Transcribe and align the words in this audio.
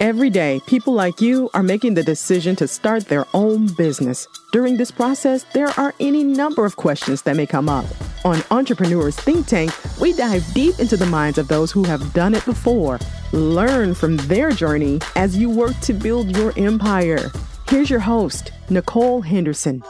Every 0.00 0.28
day, 0.28 0.60
people 0.66 0.92
like 0.92 1.20
you 1.20 1.48
are 1.54 1.62
making 1.62 1.94
the 1.94 2.02
decision 2.02 2.56
to 2.56 2.66
start 2.66 3.06
their 3.06 3.26
own 3.32 3.66
business. 3.74 4.26
During 4.52 4.76
this 4.76 4.90
process, 4.90 5.44
there 5.54 5.68
are 5.78 5.94
any 6.00 6.24
number 6.24 6.64
of 6.64 6.76
questions 6.76 7.22
that 7.22 7.36
may 7.36 7.46
come 7.46 7.68
up. 7.68 7.86
On 8.24 8.42
Entrepreneurs 8.50 9.14
Think 9.16 9.46
Tank, 9.46 9.70
we 10.00 10.12
dive 10.12 10.44
deep 10.52 10.80
into 10.80 10.96
the 10.96 11.06
minds 11.06 11.38
of 11.38 11.46
those 11.46 11.70
who 11.70 11.84
have 11.84 12.12
done 12.12 12.34
it 12.34 12.44
before. 12.44 12.98
Learn 13.32 13.94
from 13.94 14.16
their 14.28 14.50
journey 14.50 15.00
as 15.14 15.36
you 15.36 15.48
work 15.48 15.78
to 15.82 15.92
build 15.92 16.36
your 16.36 16.52
empire. 16.56 17.30
Here's 17.68 17.88
your 17.88 18.00
host, 18.00 18.50
Nicole 18.70 19.22
Henderson. 19.22 19.82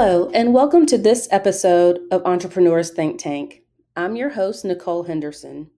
Hello, 0.00 0.30
and 0.32 0.54
welcome 0.54 0.86
to 0.86 0.96
this 0.96 1.26
episode 1.32 1.98
of 2.12 2.24
Entrepreneurs 2.24 2.90
Think 2.90 3.18
Tank. 3.18 3.62
I'm 3.96 4.14
your 4.14 4.28
host, 4.28 4.64
Nicole 4.64 5.02
Henderson. 5.02 5.72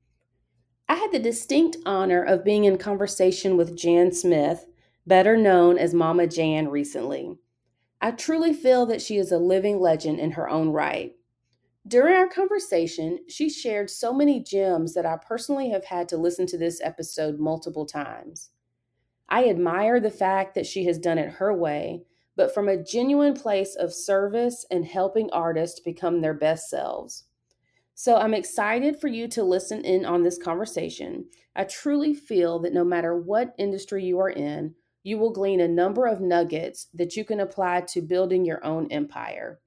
I 0.87 0.97
had 0.97 1.11
the 1.11 1.19
distinct 1.19 1.79
honor 1.87 2.23
of 2.23 2.45
being 2.45 2.65
in 2.65 2.77
conversation 2.77 3.57
with 3.57 3.75
Jan 3.75 4.13
Smith, 4.13 4.67
better 5.07 5.39
known 5.39 5.79
as 5.79 5.95
Mama 5.95 6.27
Jan, 6.27 6.69
recently. 6.69 7.39
I 8.03 8.11
truly 8.11 8.53
feel 8.53 8.85
that 8.85 9.01
she 9.01 9.17
is 9.17 9.33
a 9.33 9.39
living 9.39 9.81
legend 9.81 10.21
in 10.21 10.33
her 10.33 10.51
own 10.51 10.69
right. 10.69 11.15
During 11.89 12.15
our 12.15 12.29
conversation, 12.29 13.21
she 13.27 13.49
shared 13.49 13.89
so 13.89 14.13
many 14.13 14.39
gems 14.43 14.93
that 14.93 15.07
I 15.07 15.17
personally 15.17 15.71
have 15.71 15.87
had 15.87 16.11
to 16.11 16.19
listen 16.19 16.45
to 16.49 16.59
this 16.59 16.79
episode 16.83 17.39
multiple 17.41 17.87
times. 17.87 18.51
I 19.31 19.49
admire 19.49 19.99
the 19.99 20.11
fact 20.11 20.55
that 20.57 20.67
she 20.67 20.85
has 20.85 20.99
done 20.99 21.17
it 21.17 21.37
her 21.37 21.55
way 21.55 22.03
but 22.41 22.55
from 22.55 22.71
a 22.71 22.83
genuine 22.83 23.35
place 23.35 23.75
of 23.75 23.93
service 23.93 24.65
and 24.71 24.87
helping 24.87 25.31
artists 25.31 25.79
become 25.79 26.23
their 26.23 26.33
best 26.33 26.71
selves. 26.71 27.25
So 27.95 28.17
I'm 28.17 28.33
excited 28.33 28.99
for 28.99 29.09
you 29.09 29.29
to 29.29 29.43
listen 29.43 29.85
in 29.85 30.07
on 30.07 30.23
this 30.23 30.39
conversation. 30.39 31.27
I 31.55 31.65
truly 31.65 32.15
feel 32.15 32.59
that 32.61 32.73
no 32.73 32.83
matter 32.83 33.15
what 33.15 33.55
industry 33.59 34.07
you 34.07 34.19
are 34.21 34.31
in, 34.31 34.75
you 35.03 35.19
will 35.19 35.35
glean 35.35 35.61
a 35.61 35.69
number 35.69 36.07
of 36.07 36.23
nuggets 36.23 36.87
that 36.95 37.15
you 37.15 37.27
can 37.27 37.41
apply 37.41 37.83
to 37.89 38.01
building 38.01 38.47
your 38.47 38.65
own 38.65 38.91
empire. 38.91 39.61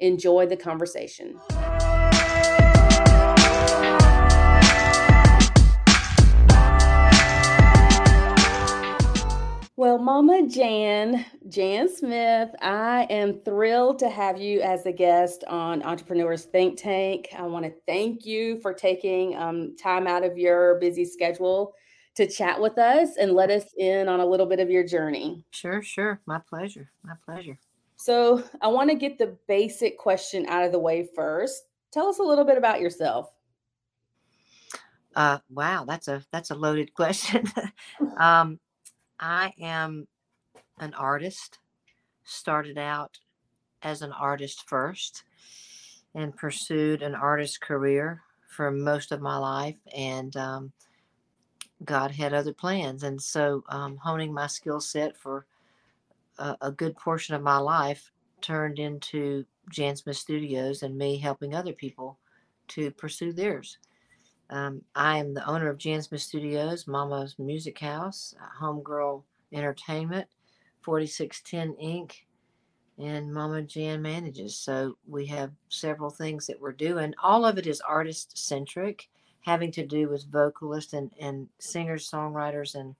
Enjoy 0.00 0.44
the 0.44 0.56
conversation. 0.56 1.38
Well, 9.78 9.98
Mama 9.98 10.44
Jan, 10.48 11.24
Jan 11.48 11.88
Smith, 11.88 12.50
I 12.60 13.06
am 13.10 13.38
thrilled 13.44 14.00
to 14.00 14.08
have 14.08 14.36
you 14.36 14.60
as 14.60 14.84
a 14.86 14.92
guest 14.92 15.44
on 15.46 15.84
Entrepreneurs 15.84 16.46
Think 16.46 16.76
Tank. 16.76 17.28
I 17.38 17.42
want 17.42 17.64
to 17.64 17.72
thank 17.86 18.26
you 18.26 18.60
for 18.60 18.74
taking 18.74 19.36
um, 19.36 19.76
time 19.76 20.08
out 20.08 20.24
of 20.24 20.36
your 20.36 20.80
busy 20.80 21.04
schedule 21.04 21.74
to 22.16 22.26
chat 22.26 22.60
with 22.60 22.76
us 22.76 23.10
and 23.20 23.34
let 23.34 23.50
us 23.50 23.66
in 23.78 24.08
on 24.08 24.18
a 24.18 24.26
little 24.26 24.46
bit 24.46 24.58
of 24.58 24.68
your 24.68 24.84
journey. 24.84 25.46
Sure, 25.52 25.80
sure. 25.80 26.20
My 26.26 26.40
pleasure. 26.40 26.90
My 27.04 27.14
pleasure. 27.24 27.56
So, 27.94 28.42
I 28.60 28.66
want 28.66 28.90
to 28.90 28.96
get 28.96 29.16
the 29.16 29.38
basic 29.46 29.96
question 29.96 30.44
out 30.48 30.64
of 30.64 30.72
the 30.72 30.80
way 30.80 31.08
first. 31.14 31.62
Tell 31.92 32.08
us 32.08 32.18
a 32.18 32.24
little 32.24 32.44
bit 32.44 32.58
about 32.58 32.80
yourself. 32.80 33.30
Uh, 35.14 35.38
wow, 35.48 35.84
that's 35.86 36.08
a 36.08 36.24
that's 36.32 36.50
a 36.50 36.56
loaded 36.56 36.92
question. 36.94 37.44
um, 38.18 38.58
I 39.20 39.52
am 39.60 40.06
an 40.78 40.94
artist, 40.94 41.58
started 42.24 42.78
out 42.78 43.18
as 43.82 44.02
an 44.02 44.12
artist 44.12 44.68
first 44.68 45.24
and 46.14 46.36
pursued 46.36 47.02
an 47.02 47.14
artist 47.14 47.60
career 47.60 48.22
for 48.48 48.70
most 48.70 49.12
of 49.12 49.20
my 49.20 49.36
life. 49.36 49.76
And 49.94 50.36
um, 50.36 50.72
God 51.84 52.10
had 52.10 52.34
other 52.34 52.52
plans. 52.52 53.02
And 53.02 53.20
so 53.20 53.62
um, 53.68 53.96
honing 53.96 54.32
my 54.32 54.46
skill 54.46 54.80
set 54.80 55.16
for 55.16 55.46
a, 56.38 56.56
a, 56.62 56.72
good 56.72 56.96
portion 56.96 57.34
of 57.34 57.42
my 57.42 57.58
life 57.58 58.10
turned 58.40 58.78
into 58.78 59.44
Jan 59.70 59.96
Smith 59.96 60.16
Studios 60.16 60.82
and 60.82 60.96
me 60.96 61.18
helping 61.18 61.54
other 61.54 61.72
people 61.72 62.18
to 62.68 62.90
pursue 62.92 63.32
theirs. 63.32 63.78
Um, 64.50 64.82
I 64.94 65.18
am 65.18 65.34
the 65.34 65.46
owner 65.46 65.68
of 65.68 65.78
Jan 65.78 66.02
Smith 66.02 66.22
Studios, 66.22 66.86
Mama's 66.86 67.38
Music 67.38 67.78
House, 67.78 68.34
Homegirl 68.60 69.22
Entertainment, 69.52 70.26
4610 70.82 71.74
Inc., 71.84 72.14
and 72.98 73.32
Mama 73.32 73.62
Jan 73.62 74.02
manages. 74.02 74.56
So 74.56 74.96
we 75.06 75.26
have 75.26 75.52
several 75.68 76.10
things 76.10 76.46
that 76.46 76.60
we're 76.60 76.72
doing. 76.72 77.14
All 77.22 77.44
of 77.44 77.58
it 77.58 77.66
is 77.66 77.80
artist 77.80 78.36
centric, 78.36 79.08
having 79.42 79.70
to 79.72 79.86
do 79.86 80.08
with 80.08 80.30
vocalists 80.32 80.94
and, 80.94 81.10
and 81.20 81.48
singers, 81.58 82.10
songwriters, 82.10 82.74
and 82.74 82.96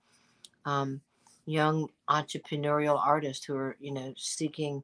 um, 0.64 1.00
young 1.47 1.88
entrepreneurial 2.08 3.00
artists 3.04 3.44
who 3.44 3.56
are, 3.56 3.76
you 3.81 3.91
know, 3.91 4.14
seeking 4.16 4.82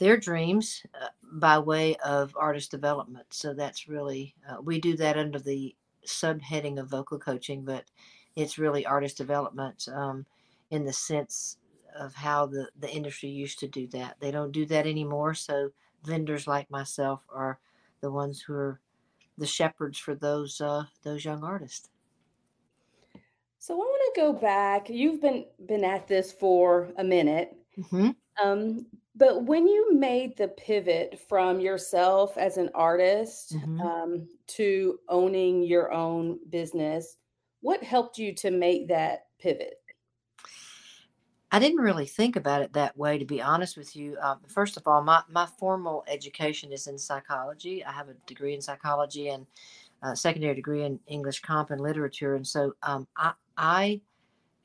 their 0.00 0.16
dreams 0.16 0.82
uh, 1.00 1.08
by 1.34 1.58
way 1.58 1.94
of 2.04 2.34
artist 2.36 2.70
development. 2.70 3.26
So 3.30 3.54
that's 3.54 3.86
really, 3.86 4.34
uh, 4.48 4.60
we 4.60 4.80
do 4.80 4.96
that 4.96 5.18
under 5.18 5.38
the 5.38 5.76
subheading 6.06 6.80
of 6.80 6.88
vocal 6.88 7.18
coaching, 7.18 7.64
but 7.64 7.84
it's 8.34 8.58
really 8.58 8.86
artist 8.86 9.18
development 9.18 9.86
um, 9.94 10.24
in 10.70 10.84
the 10.84 10.92
sense 10.92 11.58
of 11.94 12.14
how 12.14 12.46
the, 12.46 12.68
the 12.80 12.90
industry 12.90 13.28
used 13.28 13.58
to 13.60 13.68
do 13.68 13.86
that. 13.88 14.16
They 14.20 14.30
don't 14.30 14.52
do 14.52 14.64
that 14.66 14.86
anymore. 14.86 15.34
So 15.34 15.70
vendors 16.02 16.46
like 16.46 16.70
myself 16.70 17.20
are 17.32 17.58
the 18.00 18.10
ones 18.10 18.40
who 18.40 18.54
are 18.54 18.80
the 19.36 19.46
shepherds 19.46 19.98
for 19.98 20.14
those 20.14 20.60
uh, 20.60 20.84
those 21.02 21.24
young 21.24 21.44
artists. 21.44 21.88
So 23.58 23.74
I 23.74 23.76
want 23.76 24.14
to 24.14 24.20
go 24.20 24.32
back. 24.32 24.88
You've 24.88 25.20
been 25.20 25.44
been 25.66 25.84
at 25.84 26.08
this 26.08 26.32
for 26.32 26.88
a 26.96 27.04
minute. 27.04 27.54
Mm-hmm. 27.78 28.10
Um, 28.42 28.86
but 29.16 29.44
when 29.44 29.66
you 29.66 29.94
made 29.94 30.36
the 30.36 30.48
pivot 30.48 31.20
from 31.28 31.60
yourself 31.60 32.38
as 32.38 32.56
an 32.56 32.70
artist 32.74 33.54
mm-hmm. 33.54 33.80
um, 33.80 34.28
to 34.48 34.98
owning 35.08 35.62
your 35.62 35.92
own 35.92 36.38
business, 36.48 37.16
what 37.60 37.82
helped 37.82 38.18
you 38.18 38.34
to 38.36 38.50
make 38.50 38.88
that 38.88 39.26
pivot? 39.38 39.74
I 41.52 41.58
didn't 41.58 41.80
really 41.80 42.06
think 42.06 42.36
about 42.36 42.62
it 42.62 42.72
that 42.74 42.96
way, 42.96 43.18
to 43.18 43.24
be 43.24 43.42
honest 43.42 43.76
with 43.76 43.96
you. 43.96 44.16
Um, 44.22 44.38
first 44.46 44.76
of 44.76 44.86
all, 44.86 45.02
my, 45.02 45.22
my 45.28 45.46
formal 45.58 46.04
education 46.06 46.72
is 46.72 46.86
in 46.86 46.96
psychology. 46.96 47.84
I 47.84 47.90
have 47.90 48.08
a 48.08 48.14
degree 48.26 48.54
in 48.54 48.60
psychology 48.60 49.28
and 49.28 49.46
a 50.02 50.14
secondary 50.14 50.54
degree 50.54 50.84
in 50.84 51.00
English 51.08 51.40
comp 51.42 51.70
and 51.70 51.80
literature. 51.80 52.36
And 52.36 52.46
so 52.46 52.74
um, 52.84 53.08
I, 53.16 53.32
I 53.56 54.00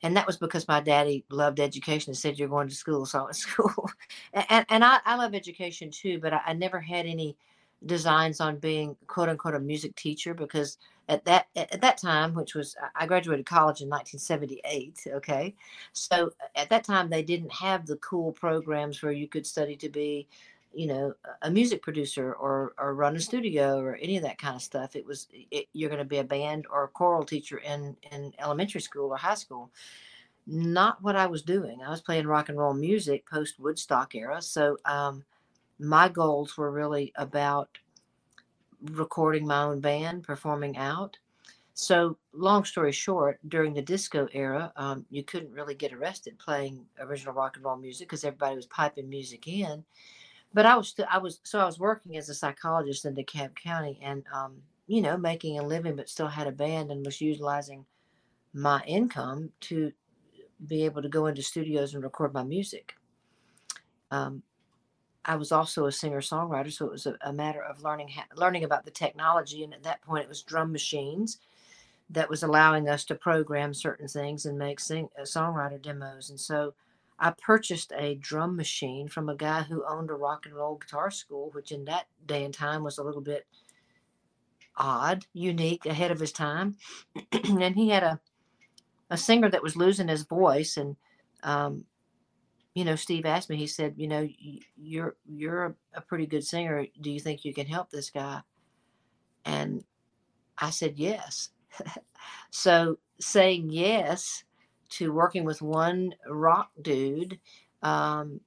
and 0.02 0.16
that 0.16 0.26
was 0.26 0.36
because 0.36 0.68
my 0.68 0.80
daddy 0.80 1.24
loved 1.30 1.60
education 1.60 2.10
and 2.10 2.18
said 2.18 2.38
you're 2.38 2.48
going 2.48 2.68
to 2.68 2.74
school 2.74 3.06
so 3.06 3.20
i 3.20 3.22
went 3.22 3.34
to 3.34 3.40
school 3.40 3.90
and, 4.32 4.66
and 4.68 4.84
I, 4.84 4.98
I 5.04 5.16
love 5.16 5.34
education 5.34 5.90
too 5.90 6.18
but 6.20 6.32
I, 6.32 6.40
I, 6.46 6.52
never 6.52 6.80
had 6.80 7.06
any 7.06 7.36
designs 7.84 8.40
on 8.40 8.58
being 8.58 8.96
quote 9.06 9.28
unquote 9.28 9.54
a 9.54 9.60
music 9.60 9.94
teacher 9.96 10.34
because 10.34 10.78
at 11.08 11.24
that 11.24 11.46
at 11.56 11.80
that 11.80 11.98
time 11.98 12.34
which 12.34 12.54
was 12.54 12.74
i 12.94 13.06
graduated 13.06 13.46
college 13.46 13.80
in 13.80 13.88
1978 13.88 15.14
okay? 15.14 15.54
So 15.92 16.30
at 16.54 16.68
that 16.70 16.84
time 16.84 17.10
they 17.10 17.22
didn't 17.22 17.52
have 17.52 17.86
the 17.86 17.96
cool 17.96 18.32
programs 18.32 19.02
where 19.02 19.12
you 19.12 19.28
could 19.28 19.46
study 19.46 19.76
to 19.76 19.88
be 19.88 20.26
you 20.72 20.86
know 20.86 21.14
a 21.42 21.50
music 21.50 21.82
producer 21.82 22.34
or 22.34 22.74
or 22.78 22.94
run 22.94 23.16
a 23.16 23.20
studio 23.20 23.78
or 23.78 23.96
any 23.96 24.16
of 24.16 24.22
that 24.22 24.38
kind 24.38 24.54
of 24.54 24.62
stuff 24.62 24.94
it 24.94 25.06
was 25.06 25.26
it, 25.32 25.66
you're 25.72 25.88
going 25.88 25.98
to 25.98 26.04
be 26.04 26.18
a 26.18 26.24
band 26.24 26.66
or 26.70 26.84
a 26.84 26.88
choral 26.88 27.24
teacher 27.24 27.58
in 27.58 27.96
in 28.12 28.32
elementary 28.38 28.80
school 28.80 29.10
or 29.10 29.16
high 29.16 29.34
school. 29.34 29.70
Not 30.48 31.02
what 31.02 31.16
i 31.16 31.26
was 31.26 31.42
doing. 31.42 31.82
I 31.82 31.90
was 31.90 32.02
playing 32.02 32.26
rock 32.26 32.48
and 32.48 32.58
roll 32.58 32.74
music 32.74 33.28
post 33.28 33.58
woodstock 33.58 34.14
era 34.14 34.40
so 34.40 34.76
um, 34.84 35.24
my 35.78 36.08
goals 36.08 36.56
were 36.56 36.70
really 36.70 37.12
about 37.16 37.68
recording 38.92 39.46
my 39.46 39.62
own 39.62 39.80
band 39.80 40.22
performing 40.22 40.76
out. 40.76 41.16
So 41.74 42.16
long 42.32 42.64
story 42.64 42.92
short 42.92 43.38
during 43.48 43.74
the 43.74 43.82
disco 43.82 44.28
era 44.32 44.72
um, 44.76 45.04
you 45.10 45.22
couldn't 45.22 45.52
really 45.52 45.74
get 45.74 45.92
arrested 45.92 46.38
playing 46.38 46.86
original 47.00 47.34
rock 47.34 47.56
and 47.56 47.64
roll 47.64 47.76
music 47.76 48.08
because 48.08 48.24
everybody 48.24 48.56
was 48.56 48.66
piping 48.66 49.08
music 49.08 49.46
in 49.46 49.84
but 50.54 50.66
I 50.66 50.76
was 50.76 50.88
still, 50.88 51.06
I 51.10 51.18
was, 51.18 51.40
so 51.42 51.58
I 51.58 51.66
was 51.66 51.78
working 51.78 52.16
as 52.16 52.28
a 52.28 52.34
psychologist 52.34 53.04
in 53.04 53.14
DeKalb 53.14 53.54
County 53.54 53.98
and, 54.02 54.24
um, 54.32 54.56
you 54.86 55.02
know, 55.02 55.16
making 55.16 55.58
a 55.58 55.62
living, 55.62 55.96
but 55.96 56.08
still 56.08 56.28
had 56.28 56.46
a 56.46 56.52
band 56.52 56.90
and 56.90 57.04
was 57.04 57.20
utilizing 57.20 57.84
my 58.54 58.82
income 58.86 59.50
to 59.60 59.92
be 60.66 60.84
able 60.84 61.02
to 61.02 61.08
go 61.08 61.26
into 61.26 61.42
studios 61.42 61.94
and 61.94 62.02
record 62.02 62.32
my 62.32 62.42
music. 62.42 62.94
Um, 64.10 64.42
I 65.24 65.34
was 65.36 65.50
also 65.50 65.86
a 65.86 65.92
singer 65.92 66.20
songwriter, 66.20 66.72
so 66.72 66.86
it 66.86 66.92
was 66.92 67.06
a, 67.06 67.16
a 67.22 67.32
matter 67.32 67.62
of 67.62 67.82
learning 67.82 68.08
ha- 68.08 68.28
learning 68.36 68.64
about 68.64 68.84
the 68.84 68.92
technology. 68.92 69.64
And 69.64 69.74
at 69.74 69.82
that 69.82 70.00
point, 70.02 70.22
it 70.22 70.28
was 70.28 70.42
drum 70.42 70.70
machines 70.72 71.40
that 72.10 72.30
was 72.30 72.44
allowing 72.44 72.88
us 72.88 73.04
to 73.06 73.16
program 73.16 73.74
certain 73.74 74.06
things 74.06 74.46
and 74.46 74.56
make 74.56 74.78
sing 74.78 75.08
uh, 75.18 75.22
songwriter 75.22 75.82
demos. 75.82 76.30
And 76.30 76.38
so 76.38 76.74
I 77.18 77.30
purchased 77.30 77.92
a 77.96 78.14
drum 78.16 78.56
machine 78.56 79.08
from 79.08 79.28
a 79.28 79.36
guy 79.36 79.62
who 79.62 79.84
owned 79.88 80.10
a 80.10 80.14
rock 80.14 80.46
and 80.46 80.54
roll 80.54 80.76
guitar 80.76 81.10
school, 81.10 81.50
which 81.52 81.72
in 81.72 81.84
that 81.86 82.06
day 82.26 82.44
and 82.44 82.52
time 82.52 82.82
was 82.82 82.98
a 82.98 83.02
little 83.02 83.22
bit 83.22 83.46
odd, 84.76 85.24
unique, 85.32 85.86
ahead 85.86 86.10
of 86.10 86.20
his 86.20 86.32
time. 86.32 86.76
and 87.32 87.74
he 87.74 87.88
had 87.88 88.02
a 88.02 88.20
a 89.08 89.16
singer 89.16 89.48
that 89.48 89.62
was 89.62 89.76
losing 89.76 90.08
his 90.08 90.24
voice, 90.24 90.76
and 90.76 90.96
um, 91.42 91.84
you 92.74 92.84
know, 92.84 92.96
Steve 92.96 93.24
asked 93.24 93.48
me. 93.48 93.56
He 93.56 93.66
said, 93.66 93.94
"You 93.96 94.08
know, 94.08 94.28
you're 94.76 95.16
you're 95.24 95.76
a 95.94 96.00
pretty 96.00 96.26
good 96.26 96.44
singer. 96.44 96.86
Do 97.00 97.10
you 97.10 97.20
think 97.20 97.44
you 97.44 97.54
can 97.54 97.66
help 97.66 97.90
this 97.90 98.10
guy?" 98.10 98.42
And 99.44 99.84
I 100.58 100.70
said, 100.70 100.98
"Yes." 100.98 101.50
so 102.50 102.98
saying 103.20 103.70
yes 103.70 104.44
to 104.90 105.12
working 105.12 105.44
with 105.44 105.62
one 105.62 106.14
rock 106.28 106.70
dude 106.82 107.38
um, 107.82 108.40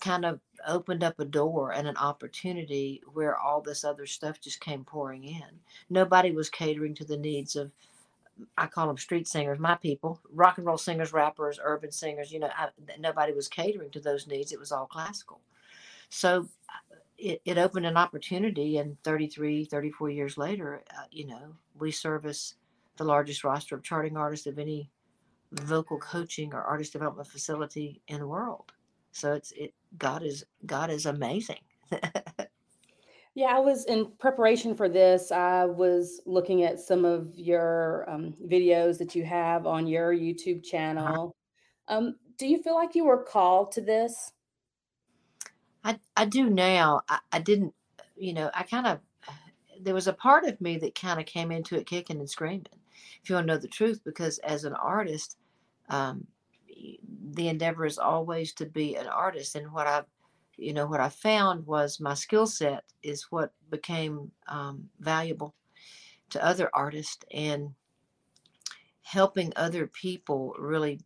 kind 0.00 0.24
of 0.24 0.40
opened 0.66 1.02
up 1.02 1.18
a 1.20 1.24
door 1.24 1.72
and 1.72 1.86
an 1.86 1.96
opportunity 1.96 3.02
where 3.12 3.36
all 3.36 3.60
this 3.60 3.84
other 3.84 4.06
stuff 4.06 4.40
just 4.40 4.60
came 4.60 4.84
pouring 4.84 5.24
in. 5.24 5.60
Nobody 5.88 6.32
was 6.32 6.50
catering 6.50 6.94
to 6.96 7.04
the 7.04 7.16
needs 7.16 7.56
of, 7.56 7.70
I 8.56 8.66
call 8.66 8.86
them 8.86 8.98
street 8.98 9.28
singers, 9.28 9.58
my 9.58 9.74
people, 9.74 10.20
rock 10.32 10.58
and 10.58 10.66
roll 10.66 10.78
singers, 10.78 11.12
rappers, 11.12 11.58
urban 11.62 11.92
singers. 11.92 12.32
You 12.32 12.40
know, 12.40 12.50
I, 12.56 12.68
nobody 12.98 13.32
was 13.32 13.48
catering 13.48 13.90
to 13.90 14.00
those 14.00 14.26
needs. 14.26 14.52
It 14.52 14.58
was 14.58 14.72
all 14.72 14.86
classical. 14.86 15.40
So 16.08 16.48
uh, 16.68 16.96
it, 17.18 17.42
it 17.44 17.58
opened 17.58 17.86
an 17.86 17.96
opportunity. 17.96 18.78
And 18.78 18.96
33, 19.02 19.66
34 19.66 20.10
years 20.10 20.38
later, 20.38 20.82
uh, 20.90 21.04
you 21.10 21.26
know, 21.26 21.54
we 21.78 21.90
service 21.90 22.54
the 22.96 23.04
largest 23.04 23.44
roster 23.44 23.74
of 23.74 23.82
charting 23.82 24.16
artists 24.16 24.46
of 24.46 24.58
any 24.58 24.90
vocal 25.52 25.98
coaching 25.98 26.54
or 26.54 26.62
artist 26.62 26.92
development 26.92 27.28
facility 27.28 28.00
in 28.08 28.20
the 28.20 28.26
world. 28.26 28.72
So 29.12 29.32
it's 29.32 29.52
it 29.52 29.74
God 29.98 30.22
is 30.22 30.44
God 30.66 30.90
is 30.90 31.06
amazing. 31.06 31.60
yeah, 33.34 33.56
I 33.56 33.58
was 33.58 33.84
in 33.86 34.12
preparation 34.18 34.74
for 34.74 34.88
this. 34.88 35.32
I 35.32 35.64
was 35.64 36.20
looking 36.26 36.62
at 36.62 36.78
some 36.78 37.04
of 37.04 37.36
your 37.36 38.08
um, 38.08 38.34
videos 38.46 38.98
that 38.98 39.14
you 39.14 39.24
have 39.24 39.66
on 39.66 39.86
your 39.86 40.12
YouTube 40.14 40.58
uh-huh. 40.58 40.70
channel. 40.70 41.36
Uh-huh. 41.88 41.98
Um, 41.98 42.16
do 42.38 42.46
you 42.46 42.62
feel 42.62 42.74
like 42.74 42.94
you 42.94 43.04
were 43.04 43.22
called 43.22 43.72
to 43.72 43.80
this? 43.80 44.32
I 45.84 45.98
I 46.16 46.26
do 46.26 46.48
now. 46.48 47.02
I, 47.08 47.18
I 47.32 47.38
didn't, 47.40 47.74
you 48.16 48.32
know, 48.32 48.50
I 48.54 48.62
kind 48.62 48.86
of 48.86 49.00
there 49.82 49.94
was 49.94 50.06
a 50.06 50.12
part 50.12 50.44
of 50.44 50.60
me 50.60 50.76
that 50.78 50.94
kind 50.94 51.18
of 51.18 51.26
came 51.26 51.50
into 51.50 51.76
it 51.76 51.86
kicking 51.86 52.18
and 52.18 52.28
screaming. 52.28 52.66
If 53.22 53.28
you 53.28 53.34
want 53.34 53.46
to 53.46 53.54
know 53.54 53.58
the 53.58 53.68
truth, 53.68 54.00
because 54.04 54.38
as 54.38 54.64
an 54.64 54.74
artist, 54.74 55.36
um, 55.90 56.26
the 57.32 57.48
endeavor 57.48 57.84
is 57.84 57.98
always 57.98 58.52
to 58.54 58.66
be 58.66 58.96
an 58.96 59.06
artist. 59.06 59.56
And 59.56 59.72
what 59.72 59.86
I've, 59.86 60.06
you 60.56 60.72
know, 60.72 60.86
what 60.86 61.00
I 61.00 61.08
found 61.08 61.66
was 61.66 62.00
my 62.00 62.14
skill 62.14 62.46
set 62.46 62.84
is 63.02 63.30
what 63.30 63.52
became 63.70 64.30
um, 64.48 64.88
valuable 64.98 65.54
to 66.30 66.44
other 66.44 66.70
artists 66.72 67.24
and 67.32 67.70
helping 69.02 69.52
other 69.56 69.86
people 69.88 70.54
really 70.58 71.00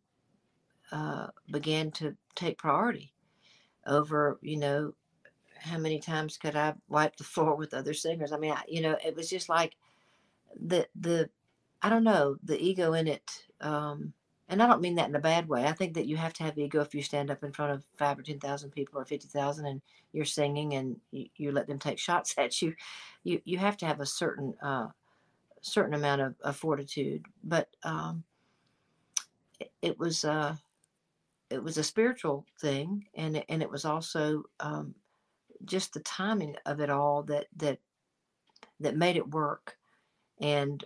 uh, 0.92 1.28
began 1.50 1.90
to 1.90 2.14
take 2.34 2.58
priority 2.58 3.12
over, 3.86 4.38
you 4.42 4.58
know, 4.58 4.92
how 5.58 5.78
many 5.78 5.98
times 5.98 6.36
could 6.36 6.56
I 6.56 6.74
wipe 6.88 7.16
the 7.16 7.24
floor 7.32 7.54
with 7.56 7.74
other 7.74 7.94
singers? 7.94 8.32
I 8.32 8.38
mean, 8.38 8.52
I, 8.52 8.62
you 8.68 8.82
know, 8.82 8.96
it 9.04 9.16
was 9.16 9.30
just 9.30 9.48
like 9.48 9.76
the 10.60 10.86
the 10.98 11.30
I 11.82 11.88
don't 11.88 12.04
know 12.04 12.36
the 12.42 12.60
ego 12.62 12.92
in 12.94 13.08
it. 13.08 13.44
Um, 13.60 14.12
and 14.48 14.62
I 14.62 14.66
don't 14.66 14.82
mean 14.82 14.96
that 14.96 15.08
in 15.08 15.14
a 15.14 15.20
bad 15.20 15.48
way. 15.48 15.64
I 15.64 15.72
think 15.72 15.94
that 15.94 16.06
you 16.06 16.16
have 16.16 16.34
to 16.34 16.44
have 16.44 16.58
ego 16.58 16.80
if 16.80 16.94
you 16.94 17.02
stand 17.02 17.30
up 17.30 17.42
in 17.42 17.52
front 17.52 17.72
of 17.72 17.84
five 17.96 18.18
or 18.18 18.22
ten 18.22 18.38
thousand 18.38 18.70
people 18.70 19.00
or 19.00 19.04
fifty 19.04 19.28
thousand 19.28 19.66
and 19.66 19.80
you're 20.12 20.24
singing 20.24 20.74
and 20.74 20.96
you, 21.10 21.26
you, 21.36 21.52
let 21.52 21.66
them 21.66 21.78
take 21.78 21.98
shots 22.08 22.34
at 22.36 22.60
you. 22.60 22.74
You 23.24 23.40
you 23.44 23.58
have 23.58 23.76
to 23.78 23.86
have 23.86 24.00
a 24.00 24.06
certain 24.06 24.54
uh, 24.62 24.88
certain 25.62 25.94
amount 25.94 26.20
of, 26.20 26.34
of 26.42 26.56
fortitude. 26.56 27.24
But 27.42 27.68
um, 27.82 28.22
it, 29.60 29.72
it, 29.82 29.98
was 29.98 30.24
uh, 30.24 30.56
it 31.50 31.62
was 31.62 31.78
a 31.78 31.84
spiritual 31.84 32.44
thing, 32.60 33.06
and 33.14 33.42
and 33.48 33.62
it 33.62 33.70
was 33.70 33.84
also 33.84 34.44
um, 34.60 34.94
just 35.64 35.94
the 35.94 36.00
timing 36.00 36.56
of 36.66 36.80
it 36.80 36.90
all 36.90 37.22
that 37.24 37.46
that 37.56 37.78
that 38.80 38.96
made 38.96 39.16
it 39.16 39.30
work. 39.30 39.76
And 40.40 40.84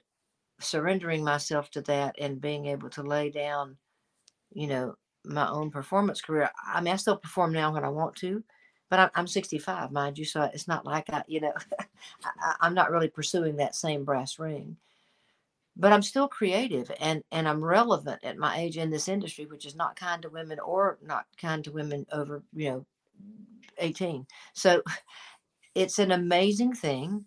surrendering 0.60 1.25
myself 1.25 1.70
to 1.70 1.82
that 1.82 2.16
and 2.19 2.40
being 2.40 2.66
able 2.66 2.90
to 2.90 3.02
lay 3.02 3.31
down, 3.31 3.76
you 4.52 4.66
know, 4.66 4.94
my 5.25 5.49
own 5.49 5.70
performance 5.70 6.20
career. 6.20 6.50
I 6.66 6.81
mean, 6.81 6.93
I 6.93 6.96
still 6.96 7.16
perform 7.16 7.52
now 7.52 7.72
when 7.72 7.84
I 7.84 7.88
want 7.88 8.16
to, 8.16 8.43
but 8.88 8.99
I'm, 8.99 9.10
I'm 9.14 9.26
65, 9.26 9.93
mind 9.93 10.19
you. 10.19 10.25
So 10.25 10.43
it's 10.43 10.69
not 10.69 10.87
like 10.87 11.10
I, 11.10 11.22
you 11.26 11.40
know, 11.40 11.52
I, 12.25 12.55
I'm 12.60 12.75
not 12.75 12.90
really 12.90 13.08
pursuing 13.08 13.56
that 13.56 13.75
same 13.75 14.05
brass 14.05 14.38
ring. 14.38 14.76
But 15.76 15.93
I'm 15.93 16.02
still 16.02 16.26
creative 16.26 16.90
and, 16.99 17.22
and 17.31 17.46
I'm 17.46 17.62
relevant 17.62 18.25
at 18.25 18.37
my 18.37 18.58
age 18.58 18.78
in 18.78 18.90
this 18.90 19.06
industry, 19.06 19.46
which 19.46 19.64
is 19.64 19.76
not 19.76 19.94
kind 19.94 20.20
to 20.22 20.28
women 20.28 20.58
or 20.58 20.99
not 21.02 21.26
kind 21.40 21.62
to 21.64 21.70
women 21.70 22.04
over, 22.11 22.43
you 22.52 22.70
know, 22.70 22.87
18. 23.78 24.26
So 24.54 24.82
it's 25.76 26.00
an 26.00 26.11
amazing 26.11 26.75
thing 26.75 27.25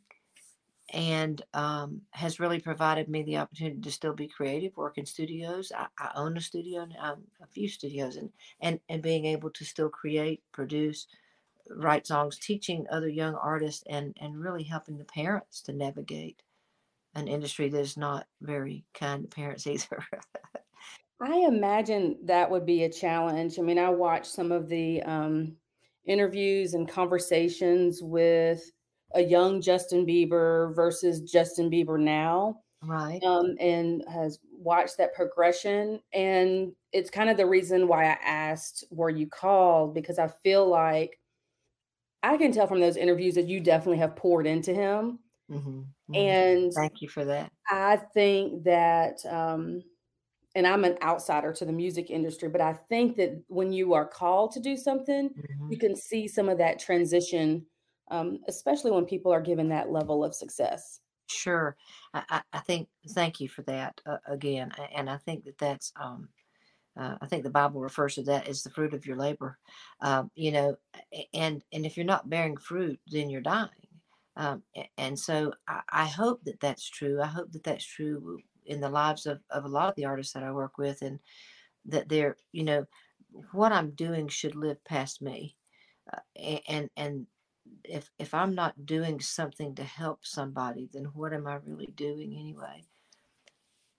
and 0.92 1.42
um, 1.54 2.02
has 2.12 2.40
really 2.40 2.60
provided 2.60 3.08
me 3.08 3.24
the 3.24 3.38
opportunity 3.38 3.80
to 3.80 3.92
still 3.92 4.14
be 4.14 4.28
creative, 4.28 4.76
work 4.76 4.98
in 4.98 5.06
studios. 5.06 5.72
I, 5.76 5.88
I 5.98 6.12
own 6.16 6.38
a 6.38 6.42
studio, 6.42 6.88
um, 7.02 7.24
a 7.42 7.48
few 7.48 7.68
studios, 7.68 8.18
and 8.18 8.30
and 8.60 8.80
and 8.90 9.02
being 9.02 9.26
able 9.26 9.50
to 9.52 9.66
still 9.66 9.90
create, 9.90 10.44
produce, 10.52 11.08
write 11.70 12.08
songs, 12.08 12.38
teaching 12.38 12.86
other 12.92 13.10
young 13.10 13.36
artists, 13.36 13.84
and 13.90 14.16
and 14.20 14.42
really 14.42 14.64
helping 14.64 14.98
the 14.98 15.06
parents 15.06 15.62
to 15.64 15.74
navigate 15.74 16.44
an 17.16 17.28
industry 17.28 17.70
that 17.70 17.80
is 17.80 17.98
not 17.98 18.28
very 18.42 18.86
kind 18.94 19.24
to 19.24 19.30
parents 19.30 19.68
either. 19.68 20.04
I 21.22 21.46
imagine 21.48 22.18
that 22.24 22.50
would 22.50 22.66
be 22.66 22.84
a 22.84 22.92
challenge. 22.92 23.60
I 23.60 23.62
mean, 23.62 23.78
I 23.78 23.90
watched 23.90 24.26
some 24.26 24.52
of 24.52 24.68
the 24.68 25.04
um, 25.04 25.56
interviews 26.06 26.74
and 26.74 26.90
conversations 26.90 28.02
with 28.02 28.72
a 29.16 29.22
young 29.22 29.62
Justin 29.62 30.06
Bieber 30.06 30.76
versus 30.76 31.22
Justin 31.22 31.70
Bieber 31.70 32.00
now. 32.00 32.58
Right. 32.84 33.22
Um, 33.24 33.56
and 33.60 34.04
has 34.12 34.40
watched 34.52 34.98
that 34.98 35.14
progression. 35.14 36.00
And 36.14 36.72
it's 36.92 37.12
kind 37.12 37.30
of 37.30 37.38
the 37.38 37.46
reason 37.46 37.88
why 37.88 38.06
I 38.06 38.18
asked, 38.26 38.86
were 38.90 39.12
you 39.12 39.28
called? 39.28 39.94
Because 39.94 40.18
I 40.18 40.28
feel 40.44 40.68
like 40.68 41.20
I 42.24 42.38
can 42.38 42.52
tell 42.52 42.68
from 42.68 42.80
those 42.80 42.98
interviews 42.98 43.36
that 43.36 43.48
you 43.48 43.60
definitely 43.60 44.00
have 44.00 44.16
poured 44.16 44.48
into 44.48 44.74
him. 44.74 45.20
Mm-hmm. 45.52 45.70
Mm-hmm. 45.70 46.16
And 46.16 46.74
thank 46.74 47.02
you 47.02 47.10
for 47.10 47.24
that. 47.26 47.52
I 47.70 47.98
think 48.14 48.64
that, 48.64 49.20
um, 49.30 49.84
and 50.56 50.66
I'm 50.66 50.84
an 50.84 50.98
outsider 51.02 51.54
to 51.54 51.66
the 51.66 51.72
music 51.72 52.10
industry, 52.10 52.50
but 52.50 52.62
I 52.62 52.74
think 52.90 53.16
that 53.18 53.42
when 53.48 53.72
you 53.72 53.94
are 53.94 54.08
called 54.08 54.52
to 54.54 54.60
do 54.60 54.76
something, 54.76 55.30
mm-hmm. 55.30 55.72
you 55.72 55.78
can 55.78 55.96
see 55.96 56.28
some 56.28 56.50
of 56.50 56.58
that 56.58 56.80
transition 56.80 57.66
um, 58.12 58.40
especially 58.48 58.92
when 58.92 59.06
people 59.06 59.32
are 59.32 59.42
given 59.42 59.70
that 59.70 59.92
level 59.92 60.24
of 60.24 60.36
success. 60.36 61.00
Sure, 61.28 61.78
I, 62.14 62.42
I 62.52 62.60
think. 62.60 62.90
Thank 63.10 63.40
you 63.40 63.48
for 63.48 63.62
that 63.64 64.00
uh, 64.06 64.18
again, 64.28 64.72
and 64.94 65.10
I 65.10 65.18
think 65.18 65.46
that 65.46 65.58
that's. 65.58 65.94
Um, 66.00 66.30
uh, 67.00 67.16
I 67.22 67.26
think 67.28 67.44
the 67.44 67.50
Bible 67.50 67.80
refers 67.80 68.16
to 68.16 68.24
that 68.24 68.50
as 68.50 68.64
the 68.64 68.70
fruit 68.70 68.94
of 68.94 69.06
your 69.06 69.16
labor. 69.16 69.58
Um, 70.02 70.30
you 70.36 70.52
know, 70.52 70.76
and 71.34 71.64
and 71.72 71.86
if 71.86 71.96
you're 71.96 72.06
not 72.06 72.30
bearing 72.30 72.58
fruit, 72.58 73.00
then 73.08 73.30
you're 73.30 73.42
dying. 73.42 73.70
Um, 74.36 74.64
and 74.98 75.18
so 75.18 75.54
I, 75.68 75.82
I, 75.90 76.06
hope 76.06 76.44
that 76.46 76.60
that's 76.62 76.90
true. 76.90 77.22
I 77.22 77.28
hope 77.28 77.52
that 77.52 77.64
that's 77.64 77.86
true 77.86 78.40
in 78.66 78.80
the 78.80 78.90
lives 78.90 79.26
of, 79.26 79.40
of 79.50 79.66
a 79.66 79.70
lot 79.70 79.90
of 79.90 79.96
the 79.96 80.06
artists 80.06 80.34
that 80.34 80.44
I 80.44 80.52
work 80.52 80.78
with, 80.78 81.02
and 81.02 81.20
that 81.86 82.08
they're, 82.08 82.38
you 82.52 82.64
know, 82.64 82.86
what 83.52 83.72
I'm 83.72 83.92
doing 83.92 84.28
should 84.28 84.56
live 84.56 84.84
past 84.86 85.22
me, 85.22 85.56
uh, 86.14 86.20
and 86.68 86.90
and 86.98 87.28
if 87.84 88.10
if 88.20 88.34
I'm 88.34 88.56
not 88.56 88.86
doing 88.86 89.20
something 89.20 89.76
to 89.76 89.84
help 89.84 90.26
somebody, 90.26 90.90
then 90.94 91.06
what 91.14 91.34
am 91.34 91.48
I 91.48 91.56
really 91.66 91.94
doing 91.96 92.36
anyway? 92.38 92.84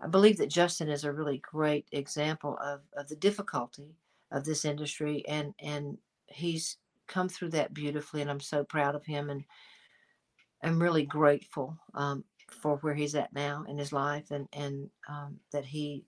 I 0.00 0.08
believe 0.08 0.38
that 0.38 0.50
Justin 0.50 0.88
is 0.88 1.04
a 1.04 1.12
really 1.12 1.38
great 1.38 1.86
example 1.92 2.58
of, 2.58 2.80
of 2.96 3.08
the 3.08 3.16
difficulty 3.16 3.94
of 4.32 4.44
this 4.44 4.64
industry 4.64 5.24
and 5.28 5.54
and 5.60 5.98
he's 6.26 6.78
come 7.06 7.28
through 7.28 7.50
that 7.50 7.74
beautifully 7.74 8.22
and 8.22 8.30
I'm 8.30 8.40
so 8.40 8.64
proud 8.64 8.94
of 8.94 9.04
him 9.04 9.30
and 9.30 9.44
I'm 10.62 10.82
really 10.82 11.04
grateful 11.04 11.76
um, 11.94 12.24
for 12.48 12.76
where 12.78 12.94
he's 12.94 13.14
at 13.14 13.32
now 13.32 13.64
in 13.68 13.78
his 13.78 13.92
life 13.92 14.30
and 14.30 14.48
and 14.52 14.90
um, 15.08 15.38
that 15.52 15.64
he 15.64 16.04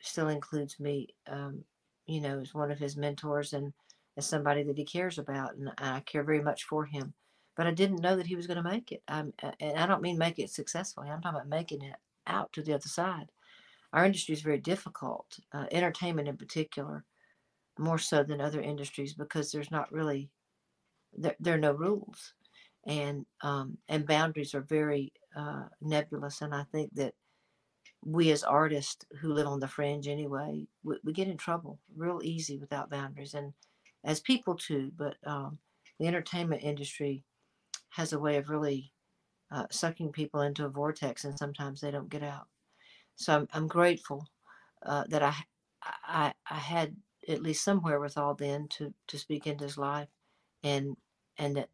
still 0.00 0.28
includes 0.28 0.78
me 0.78 1.08
um, 1.28 1.64
you 2.06 2.20
know 2.20 2.40
as 2.40 2.52
one 2.52 2.70
of 2.70 2.78
his 2.78 2.96
mentors 2.96 3.52
and 3.52 3.72
as 4.18 4.26
somebody 4.26 4.64
that 4.64 4.76
he 4.76 4.84
cares 4.84 5.18
about, 5.18 5.54
and 5.56 5.70
I 5.78 6.00
care 6.00 6.24
very 6.24 6.42
much 6.42 6.64
for 6.64 6.84
him. 6.84 7.14
But 7.56 7.66
I 7.66 7.70
didn't 7.72 8.02
know 8.02 8.16
that 8.16 8.26
he 8.26 8.36
was 8.36 8.46
going 8.46 8.62
to 8.62 8.68
make 8.68 8.92
it. 8.92 9.02
Um, 9.08 9.32
and 9.60 9.78
I 9.78 9.86
don't 9.86 10.02
mean 10.02 10.18
make 10.18 10.38
it 10.38 10.50
successfully. 10.50 11.08
I'm 11.08 11.22
talking 11.22 11.38
about 11.38 11.48
making 11.48 11.82
it 11.82 11.96
out 12.26 12.52
to 12.52 12.62
the 12.62 12.74
other 12.74 12.88
side. 12.88 13.30
Our 13.92 14.04
industry 14.04 14.34
is 14.34 14.42
very 14.42 14.58
difficult, 14.58 15.38
uh, 15.52 15.66
entertainment 15.72 16.28
in 16.28 16.36
particular. 16.36 17.04
more 17.78 17.98
so 17.98 18.22
than 18.24 18.40
other 18.40 18.60
industries 18.60 19.14
because 19.14 19.50
there's 19.52 19.70
not 19.70 19.90
really 19.92 20.30
there, 21.16 21.36
there 21.40 21.54
are 21.54 21.58
no 21.58 21.72
rules 21.72 22.34
and 22.86 23.24
um, 23.42 23.78
and 23.88 24.06
boundaries 24.06 24.54
are 24.54 24.62
very 24.62 25.12
uh, 25.36 25.64
nebulous 25.80 26.42
and 26.42 26.54
i 26.54 26.64
think 26.72 26.92
that 26.94 27.14
we 28.04 28.30
as 28.30 28.44
artists 28.44 29.04
who 29.20 29.32
live 29.32 29.46
on 29.46 29.60
the 29.60 29.68
fringe 29.68 30.08
anyway 30.08 30.66
we, 30.84 30.96
we, 31.04 31.12
get 31.12 31.28
in 31.28 31.36
trouble 31.36 31.78
real 31.96 32.20
easy 32.22 32.58
without 32.58 32.90
boundaries 32.90 33.34
and 33.34 33.52
as 34.04 34.20
people 34.20 34.56
too 34.56 34.92
but 34.96 35.16
um, 35.26 35.58
the 35.98 36.06
entertainment 36.06 36.62
industry 36.62 37.24
has 37.90 38.12
a 38.12 38.18
way 38.18 38.36
of 38.36 38.48
really 38.50 38.92
uh, 39.50 39.66
sucking 39.70 40.12
people 40.12 40.42
into 40.42 40.64
a 40.64 40.70
vortex 40.70 41.24
and 41.24 41.38
sometimes 41.38 41.80
they 41.80 41.90
don't 41.90 42.10
get 42.10 42.22
out 42.22 42.48
so 43.16 43.34
i'm, 43.34 43.48
I'm 43.52 43.68
grateful 43.68 44.26
uh, 44.84 45.04
that 45.08 45.22
I, 45.22 45.34
I 45.82 46.34
i 46.50 46.56
had 46.56 46.96
at 47.28 47.42
least 47.42 47.64
some 47.64 47.82
wherewithal 47.82 48.34
then 48.36 48.68
to 48.70 48.94
to 49.08 49.18
speak 49.18 49.46
into 49.46 49.64
his 49.64 49.78
life 49.78 50.08
and 50.62 50.96
and 51.38 51.56
that 51.56 51.70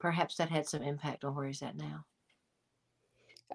perhaps 0.00 0.36
that 0.36 0.50
had 0.50 0.68
some 0.68 0.82
impact 0.82 1.24
on 1.24 1.34
where 1.34 1.46
he's 1.46 1.62
at 1.62 1.76
now 1.76 2.06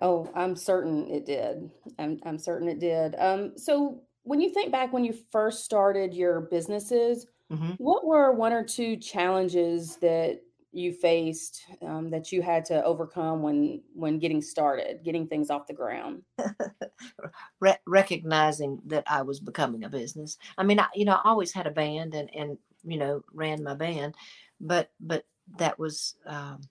Oh, 0.02 0.30
I'm 0.36 0.56
certain 0.56 1.08
it 1.10 1.26
did. 1.26 1.72
I'm 1.98 2.20
I'm 2.24 2.38
certain 2.38 2.68
it 2.68 2.80
did. 2.80 3.16
Um, 3.18 3.58
so 3.58 4.04
when 4.24 4.42
you 4.42 4.50
think 4.54 4.72
back 4.72 4.94
when 4.94 5.06
you 5.06 5.14
first 5.32 5.66
started 5.66 6.14
your 6.14 6.42
businesses, 6.42 7.26
hmm 7.50 7.78
what 7.78 8.06
were 8.06 8.32
one 8.32 8.54
or 8.54 8.64
two 8.64 8.98
challenges 8.98 9.98
that 9.98 10.42
you 10.72 10.92
faced 10.92 11.62
um, 11.82 12.10
that 12.10 12.32
you 12.32 12.42
had 12.42 12.66
to 12.66 12.84
overcome 12.84 13.42
when 13.42 13.82
when 13.94 14.20
getting 14.20 14.42
started, 14.42 15.04
getting 15.04 15.28
things 15.28 15.50
off 15.50 15.68
the 15.68 15.74
ground? 15.74 16.24
Re- 17.60 17.78
recognizing 17.86 18.82
that 18.86 19.04
I 19.08 19.22
was 19.22 19.40
becoming 19.40 19.84
a 19.84 19.90
business. 19.90 20.38
I 20.58 20.64
mean, 20.64 20.80
I, 20.80 20.88
you 20.94 21.06
know, 21.06 21.14
I 21.24 21.30
always 21.30 21.54
had 21.54 21.68
a 21.68 21.72
band 21.72 22.14
and 22.14 22.30
and 22.36 22.58
you 22.84 22.98
know 22.98 23.24
ran 23.34 23.64
my 23.64 23.74
band, 23.76 24.16
but 24.60 24.92
but 25.00 25.26
that 25.58 25.80
was 25.80 26.16
um, 26.26 26.62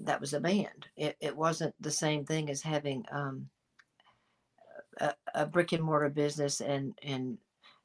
that 0.00 0.20
was 0.20 0.34
a 0.34 0.40
band. 0.40 0.88
It, 0.96 1.16
it 1.20 1.36
wasn't 1.36 1.74
the 1.80 1.90
same 1.90 2.24
thing 2.24 2.50
as 2.50 2.62
having 2.62 3.04
um, 3.10 3.48
a, 5.00 5.14
a 5.34 5.46
brick 5.46 5.72
and 5.72 5.82
mortar 5.82 6.08
business 6.08 6.60
and 6.60 6.98
and 7.02 7.38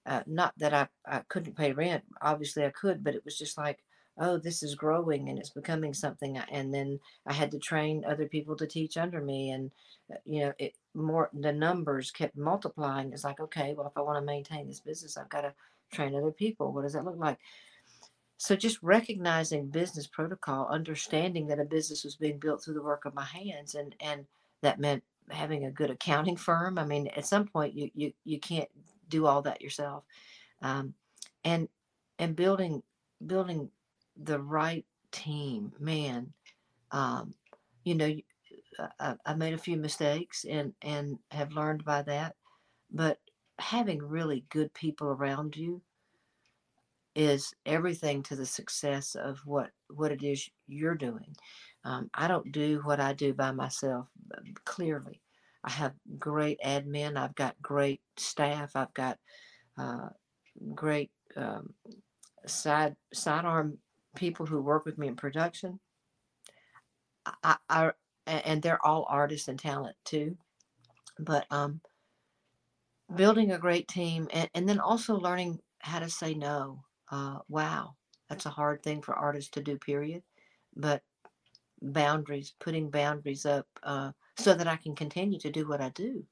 uh, 0.08 0.24
not 0.26 0.54
that 0.58 0.74
I, 0.74 0.88
I 1.06 1.22
couldn't 1.28 1.58
pay 1.58 1.74
rent. 1.74 2.04
Obviously, 2.22 2.66
I 2.66 2.70
could, 2.70 3.04
but 3.04 3.14
it 3.14 3.26
was 3.26 3.38
just 3.38 3.58
like, 3.58 3.84
oh, 4.20 4.38
this 4.38 4.64
is 4.64 4.74
growing 4.74 5.30
and 5.30 5.38
it's 5.38 5.50
becoming 5.50 5.94
something. 5.94 6.38
And 6.52 6.74
then 6.74 7.00
I 7.28 7.34
had 7.34 7.52
to 7.52 7.60
train 7.60 8.04
other 8.06 8.28
people 8.28 8.56
to 8.56 8.66
teach 8.66 8.98
under 8.98 9.22
me, 9.22 9.52
and 9.52 9.70
uh, 10.12 10.18
you 10.26 10.42
know, 10.42 10.54
it 10.58 10.74
more 10.96 11.30
the 11.34 11.52
numbers 11.52 12.10
kept 12.12 12.38
multiplying. 12.38 13.12
It's 13.14 13.24
like, 13.24 13.40
okay, 13.40 13.74
well, 13.76 13.88
if 13.88 13.98
I 13.98 14.02
want 14.02 14.18
to 14.18 14.26
maintain 14.26 14.68
this 14.68 14.80
business, 14.80 15.18
I've 15.18 15.30
got 15.30 15.42
to 15.42 15.54
train 15.92 16.16
other 16.16 16.32
people. 16.32 16.74
What 16.74 16.84
does 16.84 16.94
that 16.94 17.06
look 17.06 17.18
like? 17.18 17.38
So 18.38 18.56
just 18.56 18.82
recognizing 18.84 19.68
business 19.68 20.08
protocol, 20.08 20.68
understanding 20.70 21.48
that 21.48 21.60
a 21.60 21.66
business 21.66 22.04
was 22.04 22.16
being 22.16 22.38
built 22.38 22.64
through 22.64 22.76
the 22.76 22.84
work 22.84 23.06
of 23.06 23.14
my 23.14 23.26
hands, 23.26 23.76
and 23.76 23.94
and 24.00 24.26
that 24.62 24.80
meant 24.80 25.04
having 25.30 25.66
a 25.66 25.72
good 25.72 25.92
accounting 25.92 26.38
firm. 26.38 26.78
I 26.80 26.86
mean, 26.86 27.08
at 27.16 27.26
some 27.26 27.46
point 27.46 27.74
you 27.76 27.92
you 27.94 28.14
you 28.24 28.40
can't 28.40 28.70
do 29.10 29.26
all 29.26 29.42
that 29.44 29.62
yourself, 29.62 30.04
um, 30.62 30.94
and 31.44 31.68
and 32.20 32.36
building 32.36 32.84
building 33.26 33.70
the 34.16 34.40
right 34.40 34.86
team, 35.12 35.72
man. 35.80 36.34
Um, 36.92 37.34
you 37.84 37.96
know, 37.96 38.16
I, 39.00 39.16
I 39.26 39.34
made 39.34 39.54
a 39.54 39.58
few 39.58 39.78
mistakes 39.78 40.46
and 40.50 40.74
and 40.82 41.18
have 41.32 41.54
learned 41.54 41.84
by 41.86 42.02
that, 42.04 42.36
but 42.92 43.20
having 43.60 44.00
really 44.00 44.46
good 44.50 44.74
people 44.74 45.08
around 45.08 45.56
you 45.56 45.82
is 47.16 47.52
everything 47.66 48.22
to 48.22 48.36
the 48.36 48.46
success 48.46 49.16
of 49.16 49.40
what 49.46 49.72
what 49.90 50.12
it 50.12 50.24
is 50.24 50.50
you're 50.68 50.96
doing. 50.96 51.36
Um, 51.84 52.10
I 52.14 52.28
don't 52.28 52.52
do 52.52 52.82
what 52.84 53.00
I 53.00 53.14
do 53.14 53.34
by 53.34 53.52
myself. 53.52 54.08
Clearly, 54.66 55.22
I 55.68 55.72
have 55.72 55.94
great 56.18 56.60
admin. 56.66 57.18
I've 57.18 57.36
got 57.36 57.62
great 57.62 58.02
staff. 58.16 58.72
I've 58.74 58.94
got 58.94 59.18
uh, 59.78 60.08
great 60.74 61.12
um, 61.36 61.74
side 62.46 62.96
sidearm 63.14 63.78
people 64.16 64.46
who 64.46 64.62
work 64.62 64.86
with 64.86 64.98
me 64.98 65.10
in 65.10 65.18
production. 65.18 65.82
I, 67.44 67.58
I 67.70 67.92
and 68.26 68.62
they're 68.62 68.86
all 68.86 69.06
artists 69.10 69.50
and 69.50 69.60
talent 69.60 69.98
too. 70.06 70.38
But 71.20 71.46
um, 71.52 71.82
building 73.14 73.52
a 73.52 73.60
great 73.60 73.90
team 73.90 74.30
and, 74.32 74.50
and 74.54 74.70
then 74.70 74.80
also 74.80 75.18
learning 75.20 75.60
how 75.80 76.00
to 76.00 76.10
say 76.10 76.34
no 76.34 76.80
uh, 77.12 77.40
wow, 77.50 77.96
that's 78.30 78.46
a 78.46 78.50
hard 78.50 78.84
thing 78.84 79.02
for 79.02 79.16
artists 79.16 79.52
to 79.52 79.62
do, 79.62 79.78
period. 79.78 80.24
But 80.76 81.02
boundaries, 81.82 82.54
putting 82.60 82.90
boundaries 82.90 83.46
up 83.46 83.68
uh, 83.84 84.12
so 84.38 84.54
that 84.54 84.68
I 84.68 84.78
can 84.78 84.96
continue 84.96 85.40
to 85.40 85.52
do 85.52 85.68
what 85.68 85.82
I 85.82 85.90
do. 85.90 86.26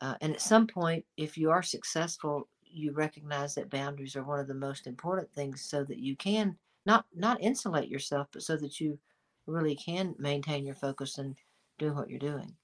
Uh, 0.00 0.16
and 0.20 0.34
at 0.34 0.40
some 0.40 0.66
point, 0.66 1.06
if 1.16 1.38
you 1.38 1.50
are 1.50 1.62
successful, 1.62 2.48
you 2.62 2.92
recognize 2.92 3.54
that 3.54 3.70
boundaries 3.70 4.16
are 4.16 4.24
one 4.24 4.40
of 4.40 4.48
the 4.48 4.54
most 4.54 4.86
important 4.86 5.32
things 5.32 5.62
so 5.64 5.84
that 5.84 5.98
you 6.00 6.16
can 6.16 6.58
not 6.86 7.06
not 7.14 7.40
insulate 7.42 7.88
yourself, 7.88 8.28
but 8.32 8.42
so 8.42 8.56
that 8.56 8.80
you 8.80 9.00
really 9.46 9.76
can 9.76 10.14
maintain 10.18 10.66
your 10.66 10.74
focus 10.76 11.18
and 11.18 11.36
do 11.78 11.92
what 11.94 12.10
you're 12.10 12.18
doing. 12.18 12.56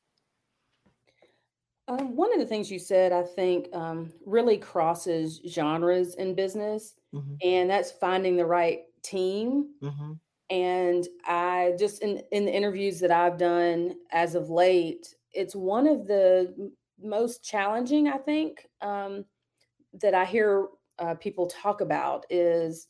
Um, 1.87 2.17
one 2.17 2.33
of 2.33 2.39
the 2.41 2.47
things 2.47 2.71
you 2.71 2.79
said, 2.79 3.13
I 3.13 3.23
think, 3.23 3.75
um, 3.75 4.13
really 4.25 4.57
crosses 4.57 5.41
genres 5.47 6.15
in 6.15 6.35
business, 6.35 6.95
hmm 7.13 7.37
and 7.43 7.69
that's 7.69 7.93
finding 7.93 8.37
the 8.37 8.47
right 8.47 8.85
team. 9.03 9.75
hmm 9.81 10.15
And 10.51 11.07
I 11.25 11.75
just 11.79 12.03
in 12.03 12.19
in 12.33 12.45
the 12.47 12.53
interviews 12.55 13.01
that 13.01 13.11
I've 13.11 13.39
done 13.39 13.97
as 14.13 14.35
of 14.35 14.51
late, 14.51 15.15
it's 15.33 15.55
one 15.57 15.87
of 15.87 16.07
the 16.07 16.73
most 16.99 17.45
challenging, 17.45 18.09
I 18.09 18.19
think, 18.19 18.69
um, 18.81 19.25
that 19.95 20.15
I 20.15 20.25
hear 20.25 20.69
uh, 20.99 21.15
people 21.17 21.47
talk 21.49 21.81
about 21.81 22.27
is 22.31 22.89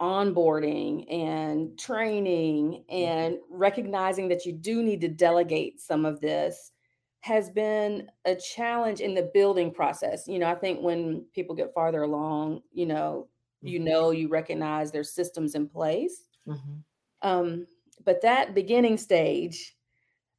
onboarding 0.00 1.12
and 1.12 1.78
training 1.78 2.84
and 2.88 3.38
recognizing 3.50 4.28
that 4.28 4.46
you 4.46 4.52
do 4.52 4.82
need 4.82 5.00
to 5.00 5.08
delegate 5.08 5.80
some 5.80 6.04
of 6.04 6.20
this 6.20 6.72
has 7.20 7.50
been 7.50 8.08
a 8.24 8.36
challenge 8.36 9.00
in 9.00 9.14
the 9.14 9.28
building 9.34 9.72
process. 9.72 10.28
You 10.28 10.38
know, 10.38 10.48
I 10.48 10.54
think 10.54 10.82
when 10.82 11.26
people 11.34 11.56
get 11.56 11.74
farther 11.74 12.02
along, 12.02 12.62
you 12.72 12.86
know, 12.86 13.28
you 13.64 13.80
hmm 13.80 13.80
know, 13.80 14.12
you 14.12 14.28
recognize 14.28 14.92
there's 14.92 15.10
systems 15.12 15.56
in 15.56 15.68
place. 15.68 16.27
Hmm 16.48 16.80
Um, 17.22 17.66
but 18.04 18.22
that 18.22 18.54
beginning 18.54 18.96
stage 18.98 19.76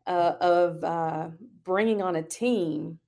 uh, 0.08 0.36
of 0.42 0.84
uh, 0.84 1.32
bringing 1.64 2.02
on 2.02 2.16
a 2.18 2.24
team, 2.24 3.00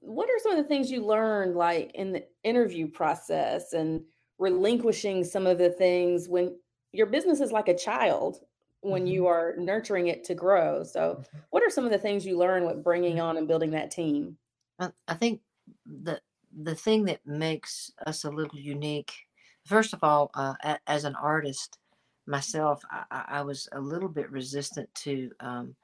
what 0.00 0.28
are 0.30 0.38
some 0.38 0.52
of 0.52 0.58
the 0.58 0.64
things 0.68 0.90
you 0.90 1.04
learned, 1.04 1.54
like 1.54 1.92
in 1.94 2.12
the 2.12 2.26
interview 2.44 2.88
process 2.88 3.72
and 3.72 4.04
relinquishing 4.38 5.22
some 5.24 5.46
of 5.46 5.58
the 5.58 5.70
things 5.70 6.28
when 6.28 6.58
your 6.92 7.06
business 7.06 7.40
is 7.40 7.52
like 7.52 7.68
a 7.68 7.76
child 7.76 8.40
when 8.80 9.06
hmm 9.06 9.06
you 9.06 9.26
are 9.26 9.54
nurturing 9.58 10.06
it 10.06 10.24
to 10.24 10.34
grow? 10.34 10.82
So, 10.82 11.22
what 11.50 11.62
are 11.62 11.70
some 11.70 11.84
of 11.84 11.90
the 11.90 11.98
things 11.98 12.24
you 12.24 12.38
learn 12.38 12.64
with 12.64 12.82
bringing 12.82 13.20
on 13.20 13.36
and 13.36 13.48
building 13.48 13.70
that 13.72 13.90
team? 13.90 14.38
I, 14.78 14.92
I 15.08 15.14
think 15.14 15.42
the 15.84 16.20
the 16.52 16.74
thing 16.74 17.04
that 17.04 17.26
makes 17.26 17.92
us 18.06 18.24
a 18.24 18.30
little 18.30 18.58
unique, 18.58 19.25
first 19.66 19.92
of 19.92 20.02
all, 20.02 20.30
uh, 20.34 20.54
a, 20.62 20.78
as 20.86 21.04
an 21.04 21.14
artist 21.16 21.78
myself, 22.26 22.82
I, 22.90 23.04
I 23.10 23.24
I 23.38 23.42
was 23.42 23.68
a 23.72 23.80
little 23.80 24.08
bit 24.08 24.30
resistant 24.30 24.92
to 25.04 25.30
um, 25.40 25.76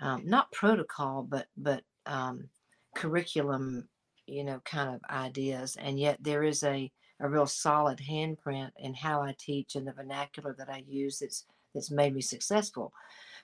um, 0.00 0.22
not 0.24 0.52
protocol, 0.52 1.22
but 1.22 1.46
but 1.56 1.82
um, 2.06 2.48
curriculum, 2.94 3.88
you 4.26 4.44
know, 4.44 4.60
kind 4.64 4.94
of 4.94 5.00
ideas, 5.10 5.76
and 5.76 5.98
yet 6.00 6.18
there 6.20 6.42
is 6.42 6.62
a 6.64 6.90
a 7.20 7.28
real 7.28 7.46
solid 7.46 7.98
handprint 7.98 8.70
in 8.78 8.94
how 8.94 9.22
I 9.22 9.34
teach 9.38 9.74
and 9.74 9.86
the 9.86 9.92
vernacular 9.92 10.54
that 10.58 10.68
I 10.68 10.84
use 10.86 11.18
that's 11.18 11.46
that's 11.74 11.90
made 11.90 12.14
me 12.14 12.20
successful. 12.20 12.92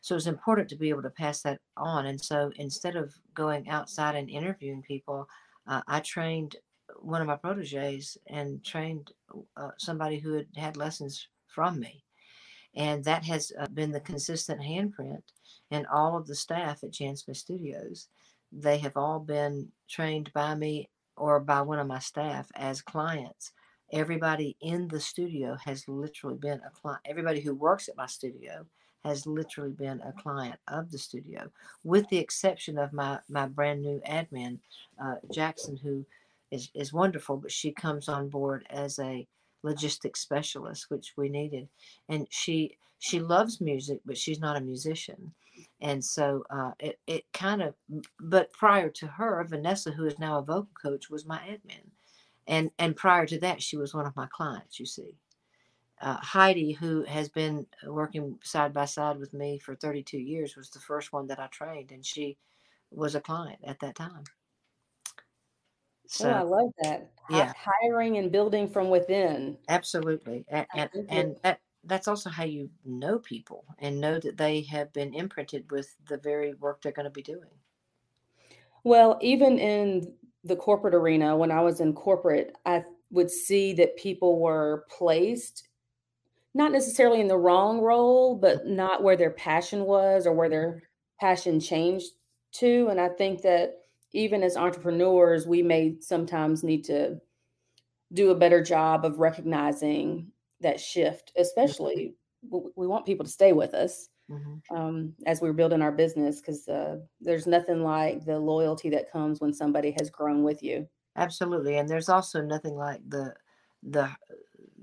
So 0.01 0.17
it's 0.17 0.27
important 0.27 0.69
to 0.71 0.77
be 0.77 0.89
able 0.89 1.03
to 1.03 1.11
pass 1.11 1.43
that 1.43 1.61
on. 1.77 2.07
And 2.07 2.21
so 2.21 2.51
instead 2.57 2.97
of 2.97 3.15
going 3.35 3.69
outside 3.69 4.17
and 4.17 4.29
interviewing 4.29 4.83
people, 4.83 5.29
uh, 5.67 5.83
I 5.87 6.01
trained 6.01 6.57
one 7.01 7.21
of 7.21 7.27
my 7.27 7.37
proteges 7.37 8.17
and 8.29 8.65
trained 8.65 9.13
uh, 9.57 9.71
somebody 9.79 10.19
who 10.19 10.35
had 10.35 10.47
had 10.57 10.77
lessons 10.77 11.29
from 11.47 11.81
me. 11.81 12.05
And 12.75 13.05
that 13.05 13.25
has 13.25 13.53
uh, 13.59 13.67
been 13.69 13.93
the 13.93 14.01
consistent 14.01 14.61
handprint 14.61 15.23
And 15.71 15.87
all 15.87 16.17
of 16.17 16.27
the 16.27 16.35
staff 16.35 16.83
at 16.83 16.93
Jan 16.93 17.17
Smith 17.17 17.37
Studios. 17.37 18.09
They 18.51 18.79
have 18.79 18.97
all 18.97 19.19
been 19.19 19.69
trained 19.89 20.33
by 20.33 20.55
me 20.55 20.91
or 21.17 21.41
by 21.41 21.63
one 21.63 21.79
of 21.79 21.87
my 21.87 21.99
staff 21.99 22.51
as 22.55 22.83
clients. 22.83 23.53
Everybody 23.93 24.57
in 24.63 24.89
the 24.89 25.01
studio 25.01 25.57
has 25.65 25.87
literally 25.87 26.37
been 26.39 26.61
a 26.67 26.71
client. 26.71 27.03
Everybody 27.05 27.41
who 27.41 27.55
works 27.55 27.89
at 27.89 27.97
my 27.97 28.07
studio 28.07 28.67
has 29.05 29.27
literally 29.27 29.73
been 29.73 30.01
a 30.01 30.13
client 30.13 30.59
of 30.69 30.91
the 30.91 30.99
studio, 30.99 31.51
with 31.85 32.09
the 32.09 32.19
exception 32.19 32.79
of 32.79 32.93
my 32.93 33.19
my 33.29 33.47
brand 33.47 33.83
new 33.83 34.01
admin, 34.09 34.59
uh, 35.03 35.17
Jackson, 35.31 35.77
who 35.77 36.07
is, 36.53 36.71
is 36.75 36.93
wonderful, 36.93 37.39
but 37.39 37.51
she 37.51 37.73
comes 37.73 38.09
on 38.09 38.29
board 38.29 38.67
as 38.71 38.99
a 39.01 39.27
logistics 39.65 40.21
specialist, 40.21 40.87
which 40.91 41.15
we 41.17 41.29
needed. 41.29 41.69
And 42.09 42.29
she 42.31 42.77
she 43.01 43.19
loves 43.19 43.61
music, 43.61 44.01
but 44.07 44.17
she's 44.17 44.39
not 44.39 44.57
a 44.57 44.61
musician. 44.61 45.35
And 45.81 46.05
so 46.05 46.45
uh, 46.51 46.71
it, 46.79 47.01
it 47.09 47.25
kind 47.33 47.61
of, 47.61 47.75
but 48.21 48.53
prior 48.53 48.91
to 48.91 49.07
her, 49.09 49.45
Vanessa, 49.49 49.91
who 49.91 50.07
is 50.07 50.21
now 50.21 50.39
a 50.39 50.43
vocal 50.43 50.71
coach, 50.81 51.11
was 51.11 51.27
my 51.27 51.39
admin. 51.39 51.91
And, 52.47 52.71
and 52.79 52.95
prior 52.95 53.27
to 53.27 53.41
that, 53.41 53.61
she 53.61 53.77
was 53.77 53.93
one 53.93 54.07
of 54.07 54.15
my 54.15 54.29
clients, 54.31 54.79
you 54.79 54.87
see. 54.87 55.17
Uh, 56.01 56.19
Heidi, 56.19 56.73
who 56.73 57.03
has 57.05 57.29
been 57.29 57.67
working 57.89 58.39
side 58.45 58.73
by 58.73 58.85
side 58.85 59.19
with 59.19 59.35
me 59.35 59.59
for 59.59 59.75
32 59.75 60.19
years, 60.19 60.57
was 60.57 60.71
the 60.71 60.79
first 60.79 61.13
one 61.13 61.27
that 61.27 61.41
I 61.41 61.49
trained, 61.49 61.91
and 61.91 62.07
she 62.07 62.37
was 62.93 63.17
a 63.17 63.21
client 63.21 63.59
at 63.65 63.81
that 63.81 63.97
time. 63.97 64.25
So 66.07 66.31
oh, 66.31 66.33
I 66.33 66.43
love 66.43 66.71
that. 66.83 67.11
Yeah, 67.31 67.53
hiring 67.57 68.19
and 68.19 68.31
building 68.31 68.69
from 68.69 68.91
within. 68.91 69.57
Absolutely, 69.69 70.45
and 70.49 70.67
and, 70.75 70.91
and 71.09 71.37
that, 71.43 71.61
that's 71.85 72.09
also 72.09 72.31
how 72.31 72.45
you 72.45 72.71
know 72.85 73.19
people 73.19 73.65
and 73.79 74.01
know 74.01 74.19
that 74.19 74.37
they 74.37 74.63
have 74.63 74.93
been 74.93 75.15
imprinted 75.15 75.71
with 75.71 75.95
the 76.09 76.19
very 76.19 76.55
work 76.55 76.83
they're 76.83 76.93
going 76.93 77.05
to 77.05 77.11
be 77.11 77.23
doing. 77.23 77.49
Well, 78.85 79.19
even 79.21 79.59
in 79.59 80.13
the 80.45 80.57
corporate 80.57 80.95
arena, 80.95 81.37
when 81.37 81.53
I 81.53 81.61
was 81.61 81.81
in 81.81 81.93
corporate, 81.93 82.57
I 82.67 82.85
would 83.11 83.31
see 83.31 83.73
that 83.75 83.97
people 83.97 84.41
were 84.41 84.85
placed 84.91 85.69
not 86.55 86.73
necessarily 86.73 87.21
in 87.21 87.29
the 87.29 87.39
wrong 87.39 87.81
role, 87.81 88.37
mm. 88.37 88.41
but 88.41 88.67
not 88.67 89.03
where 89.03 89.17
their 89.17 89.31
passion 89.31 89.85
was 89.85 90.27
or 90.27 90.33
where 90.33 90.49
their 90.49 90.73
mm. 90.73 90.81
passion 91.21 91.61
changed 91.61 92.13
to. 92.53 92.89
And 92.91 93.01
I 93.01 93.09
think 93.09 93.43
that 93.43 93.82
even 94.13 94.43
as 94.43 94.57
entrepreneurs, 94.57 95.47
we 95.47 95.63
may 95.63 95.97
sometimes 96.01 96.63
need 96.63 96.85
to 96.85 97.19
do 98.13 98.31
a 98.31 98.37
better 98.37 98.63
job 98.63 99.05
of 99.05 99.19
recognizing 99.19 100.29
that 100.61 100.81
shift, 100.81 101.33
especially 101.37 102.15
mm-hmm. 102.47 102.69
we 102.77 102.87
want 102.87 103.07
people 103.07 103.25
to 103.25 103.31
stay 103.31 103.53
with 103.53 103.75
us 103.75 104.09
mm-hmm. 104.31 104.77
um, 104.77 105.15
as 105.27 105.41
we're 105.41 105.53
building 105.53 105.83
our 105.83 105.93
business 105.93 106.41
because 106.41 106.69
uh, 106.69 106.97
there's 107.21 107.47
nothing 107.47 107.83
like 107.83 108.25
the 108.25 108.39
loyalty 108.39 108.91
that 108.91 109.11
comes 109.11 109.41
when 109.41 109.53
somebody 109.53 109.95
has 109.99 110.11
grown 110.11 110.43
with 110.43 110.63
you. 110.63 110.87
Absolutely, 111.17 111.79
and 111.79 111.89
there's 111.89 112.09
also 112.09 112.41
nothing 112.41 112.75
like 112.75 113.01
the 113.09 113.35
the 113.83 114.11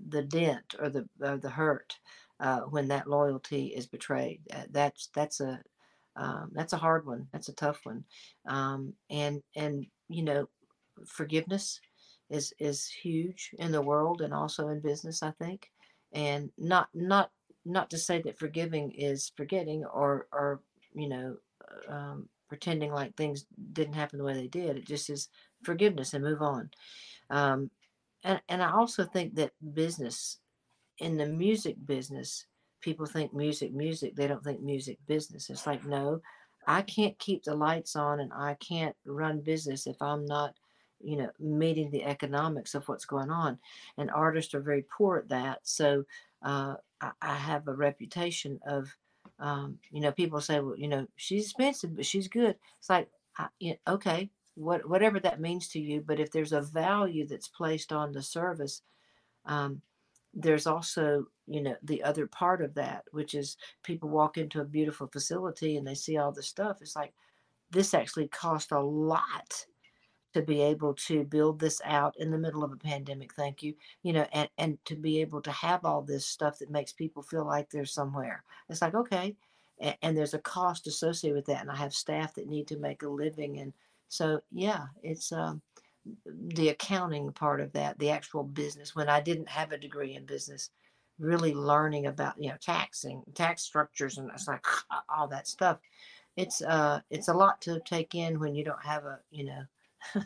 the 0.09 0.23
dent 0.23 0.75
or 0.79 0.89
the 0.89 1.07
or 1.21 1.37
the 1.37 1.49
hurt 1.49 1.97
uh, 2.39 2.61
when 2.61 2.87
that 2.87 3.07
loyalty 3.07 3.67
is 3.67 3.87
betrayed. 3.87 4.41
Uh, 4.53 4.63
that's 4.71 5.09
that's 5.15 5.39
a 5.39 5.59
um, 6.19 6.51
that's 6.53 6.73
a 6.73 6.77
hard 6.77 7.05
one. 7.05 7.27
That's 7.31 7.47
a 7.47 7.53
tough 7.53 7.79
one. 7.83 8.03
Um, 8.45 8.93
and 9.09 9.41
and 9.55 9.85
you 10.09 10.23
know, 10.23 10.49
forgiveness 11.07 11.79
is 12.29 12.53
is 12.59 12.87
huge 12.87 13.51
in 13.57 13.71
the 13.71 13.81
world 13.81 14.21
and 14.21 14.33
also 14.33 14.67
in 14.67 14.81
business. 14.81 15.23
I 15.23 15.31
think, 15.31 15.71
and 16.11 16.51
not 16.57 16.89
not 16.93 17.31
not 17.65 17.89
to 17.91 17.97
say 17.97 18.21
that 18.21 18.37
forgiving 18.37 18.91
is 18.91 19.31
forgetting 19.37 19.85
or 19.85 20.27
or 20.33 20.61
you 20.93 21.07
know 21.07 21.37
um, 21.87 22.27
pretending 22.49 22.91
like 22.91 23.15
things 23.15 23.45
didn't 23.71 23.93
happen 23.93 24.17
the 24.19 24.25
way 24.25 24.33
they 24.33 24.47
did. 24.47 24.75
It 24.75 24.85
just 24.85 25.09
is 25.09 25.29
forgiveness 25.63 26.13
and 26.13 26.23
move 26.23 26.41
on. 26.41 26.69
Um, 27.29 27.71
and 28.25 28.41
and 28.49 28.61
I 28.61 28.71
also 28.71 29.05
think 29.05 29.35
that 29.35 29.51
business 29.73 30.39
in 30.97 31.15
the 31.15 31.27
music 31.27 31.77
business 31.85 32.45
people 32.81 33.05
think 33.05 33.33
music, 33.33 33.73
music. 33.73 34.15
They 34.15 34.27
don't 34.27 34.43
think 34.43 34.61
music 34.61 34.97
business. 35.07 35.49
It's 35.49 35.67
like, 35.67 35.85
no, 35.85 36.21
I 36.67 36.81
can't 36.81 37.17
keep 37.19 37.43
the 37.43 37.55
lights 37.55 37.95
on 37.95 38.19
and 38.19 38.31
I 38.33 38.55
can't 38.55 38.95
run 39.05 39.41
business 39.41 39.87
if 39.87 40.01
I'm 40.01 40.25
not, 40.25 40.53
you 41.01 41.17
know, 41.17 41.29
meeting 41.39 41.89
the 41.89 42.03
economics 42.03 42.75
of 42.75 42.87
what's 42.87 43.05
going 43.05 43.29
on. 43.29 43.57
And 43.97 44.11
artists 44.11 44.53
are 44.53 44.61
very 44.61 44.85
poor 44.95 45.17
at 45.17 45.29
that. 45.29 45.59
So 45.63 46.03
uh, 46.43 46.75
I, 47.01 47.11
I, 47.21 47.35
have 47.35 47.67
a 47.67 47.73
reputation 47.73 48.59
of, 48.67 48.87
um, 49.39 49.77
you 49.91 50.01
know, 50.01 50.11
people 50.11 50.41
say, 50.41 50.59
well, 50.59 50.77
you 50.77 50.87
know, 50.87 51.07
she's 51.15 51.45
expensive, 51.45 51.95
but 51.95 52.05
she's 52.05 52.27
good. 52.27 52.55
It's 52.77 52.89
like, 52.89 53.09
I, 53.37 53.47
you 53.59 53.71
know, 53.71 53.93
okay, 53.95 54.29
what, 54.55 54.87
whatever 54.87 55.19
that 55.21 55.41
means 55.41 55.69
to 55.69 55.79
you. 55.79 56.01
But 56.05 56.19
if 56.19 56.31
there's 56.31 56.53
a 56.53 56.61
value 56.61 57.27
that's 57.27 57.47
placed 57.47 57.91
on 57.91 58.11
the 58.11 58.21
service, 58.21 58.81
um, 59.45 59.81
there's 60.33 60.67
also 60.67 61.25
you 61.47 61.61
know 61.61 61.75
the 61.83 62.03
other 62.03 62.27
part 62.27 62.61
of 62.61 62.73
that 62.75 63.03
which 63.11 63.33
is 63.33 63.57
people 63.83 64.09
walk 64.09 64.37
into 64.37 64.61
a 64.61 64.65
beautiful 64.65 65.07
facility 65.07 65.77
and 65.77 65.87
they 65.87 65.95
see 65.95 66.17
all 66.17 66.31
the 66.31 66.43
stuff 66.43 66.77
it's 66.81 66.95
like 66.95 67.13
this 67.71 67.93
actually 67.93 68.27
cost 68.27 68.71
a 68.71 68.79
lot 68.79 69.65
to 70.33 70.41
be 70.43 70.61
able 70.61 70.93
to 70.93 71.23
build 71.23 71.59
this 71.59 71.81
out 71.83 72.15
in 72.19 72.29
the 72.29 72.37
middle 72.37 72.63
of 72.63 72.71
a 72.71 72.77
pandemic 72.77 73.33
thank 73.33 73.63
you 73.63 73.73
you 74.03 74.13
know 74.13 74.27
and 74.33 74.49
and 74.59 74.77
to 74.85 74.95
be 74.95 75.19
able 75.19 75.41
to 75.41 75.51
have 75.51 75.83
all 75.83 76.01
this 76.01 76.25
stuff 76.25 76.59
that 76.59 76.69
makes 76.69 76.93
people 76.93 77.23
feel 77.23 77.45
like 77.45 77.69
they're 77.69 77.85
somewhere. 77.85 78.43
It's 78.69 78.81
like 78.81 78.93
okay 78.95 79.35
and, 79.79 79.97
and 80.01 80.17
there's 80.17 80.33
a 80.33 80.39
cost 80.39 80.87
associated 80.87 81.35
with 81.35 81.45
that 81.45 81.61
and 81.61 81.71
i 81.71 81.75
have 81.75 81.93
staff 81.93 82.33
that 82.35 82.47
need 82.47 82.67
to 82.67 82.77
make 82.77 83.03
a 83.03 83.09
living 83.09 83.59
and 83.59 83.73
so 84.07 84.39
yeah 84.51 84.85
it's 85.03 85.31
um 85.31 85.61
the 86.25 86.69
accounting 86.69 87.31
part 87.31 87.61
of 87.61 87.71
that, 87.73 87.97
the 87.99 88.11
actual 88.11 88.43
business, 88.43 88.95
when 88.95 89.09
I 89.09 89.21
didn't 89.21 89.49
have 89.49 89.71
a 89.71 89.77
degree 89.77 90.15
in 90.15 90.25
business, 90.25 90.69
really 91.19 91.53
learning 91.53 92.07
about, 92.07 92.41
you 92.41 92.49
know, 92.49 92.57
taxing, 92.61 93.23
tax 93.35 93.63
structures 93.63 94.17
and 94.17 94.29
it's 94.33 94.47
like 94.47 94.65
all 95.09 95.27
that 95.27 95.47
stuff. 95.47 95.77
It's 96.37 96.61
uh 96.61 97.01
it's 97.09 97.27
a 97.27 97.33
lot 97.33 97.61
to 97.61 97.81
take 97.85 98.15
in 98.15 98.39
when 98.39 98.55
you 98.55 98.63
don't 98.63 98.83
have 98.83 99.05
a, 99.05 99.19
you 99.29 99.45
know, 99.45 100.25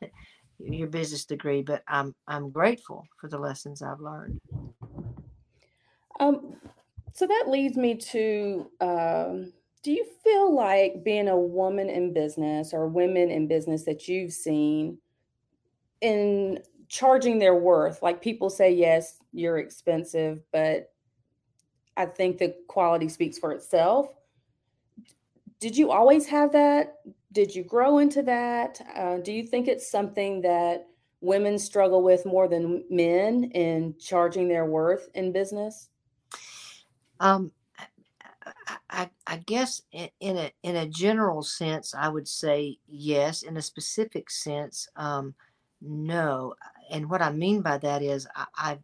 your 0.58 0.88
business 0.88 1.24
degree, 1.24 1.62
but 1.62 1.82
I'm 1.86 2.14
I'm 2.26 2.50
grateful 2.50 3.06
for 3.20 3.28
the 3.28 3.38
lessons 3.38 3.82
I've 3.82 4.00
learned. 4.00 4.40
Um 6.18 6.56
so 7.12 7.26
that 7.26 7.44
leads 7.48 7.76
me 7.76 7.96
to 7.96 8.70
um 8.80 9.52
do 9.82 9.92
you 9.92 10.06
feel 10.22 10.54
like 10.54 11.04
being 11.04 11.28
a 11.28 11.38
woman 11.38 11.88
in 11.88 12.12
business 12.12 12.72
or 12.72 12.86
women 12.86 13.30
in 13.30 13.48
business 13.48 13.84
that 13.84 14.08
you've 14.08 14.32
seen 14.32 14.98
in 16.00 16.60
charging 16.88 17.38
their 17.38 17.54
worth. 17.54 18.02
Like 18.02 18.20
people 18.20 18.50
say, 18.50 18.72
yes, 18.72 19.18
you're 19.32 19.58
expensive, 19.58 20.40
but 20.52 20.92
I 21.96 22.06
think 22.06 22.38
the 22.38 22.54
quality 22.68 23.08
speaks 23.08 23.38
for 23.38 23.52
itself. 23.52 24.12
Did 25.60 25.76
you 25.76 25.90
always 25.90 26.26
have 26.26 26.52
that? 26.52 26.96
Did 27.32 27.54
you 27.54 27.62
grow 27.62 27.98
into 27.98 28.22
that? 28.22 28.80
Uh, 28.96 29.18
do 29.18 29.32
you 29.32 29.44
think 29.44 29.68
it's 29.68 29.90
something 29.90 30.40
that 30.42 30.88
women 31.20 31.58
struggle 31.58 32.02
with 32.02 32.24
more 32.24 32.48
than 32.48 32.84
men 32.90 33.44
in 33.54 33.94
charging 34.00 34.48
their 34.48 34.64
worth 34.64 35.10
in 35.14 35.32
business? 35.32 35.90
Um, 37.20 37.52
I, 38.88 39.10
I, 39.26 39.36
guess 39.36 39.82
in, 39.92 40.08
in, 40.20 40.36
a 40.38 40.50
in 40.62 40.76
a 40.76 40.86
general 40.86 41.42
sense, 41.42 41.94
I 41.94 42.08
would 42.08 42.26
say 42.26 42.78
yes. 42.88 43.42
In 43.42 43.56
a 43.56 43.62
specific 43.62 44.30
sense, 44.30 44.88
um, 44.96 45.34
no. 45.80 46.54
And 46.90 47.08
what 47.08 47.22
I 47.22 47.30
mean 47.30 47.62
by 47.62 47.78
that 47.78 48.02
is 48.02 48.26
I, 48.34 48.78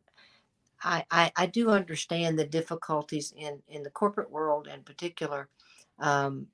I, 0.82 1.04
I, 1.11 1.32
I 1.37 1.46
do 1.46 1.70
understand 1.70 2.38
the 2.38 2.46
difficulties 2.46 3.32
in, 3.37 3.62
in 3.68 3.82
the 3.82 3.90
corporate 3.90 4.30
world 4.30 4.68
in 4.68 4.82
particular. 4.82 5.48
Um, 5.98 6.48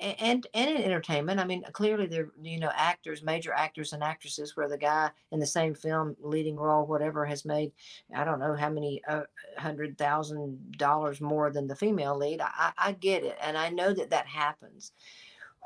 and 0.00 0.46
and 0.52 0.76
in 0.76 0.82
entertainment, 0.84 1.40
I 1.40 1.44
mean, 1.44 1.62
clearly 1.72 2.06
there, 2.06 2.28
you 2.42 2.60
know, 2.60 2.70
actors, 2.74 3.22
major 3.22 3.52
actors 3.52 3.92
and 3.92 4.02
actresses, 4.02 4.56
where 4.56 4.68
the 4.68 4.76
guy 4.76 5.10
in 5.32 5.40
the 5.40 5.46
same 5.46 5.74
film, 5.74 6.16
leading 6.20 6.56
role, 6.56 6.84
whatever, 6.84 7.24
has 7.24 7.44
made, 7.44 7.72
I 8.14 8.24
don't 8.24 8.40
know 8.40 8.54
how 8.54 8.68
many 8.68 9.02
uh, 9.08 9.22
hundred 9.56 9.96
thousand 9.96 10.76
dollars 10.76 11.20
more 11.20 11.50
than 11.50 11.66
the 11.66 11.76
female 11.76 12.16
lead. 12.16 12.40
I, 12.42 12.72
I 12.76 12.92
get 12.92 13.24
it, 13.24 13.38
and 13.40 13.56
I 13.56 13.70
know 13.70 13.94
that 13.94 14.10
that 14.10 14.26
happens. 14.26 14.92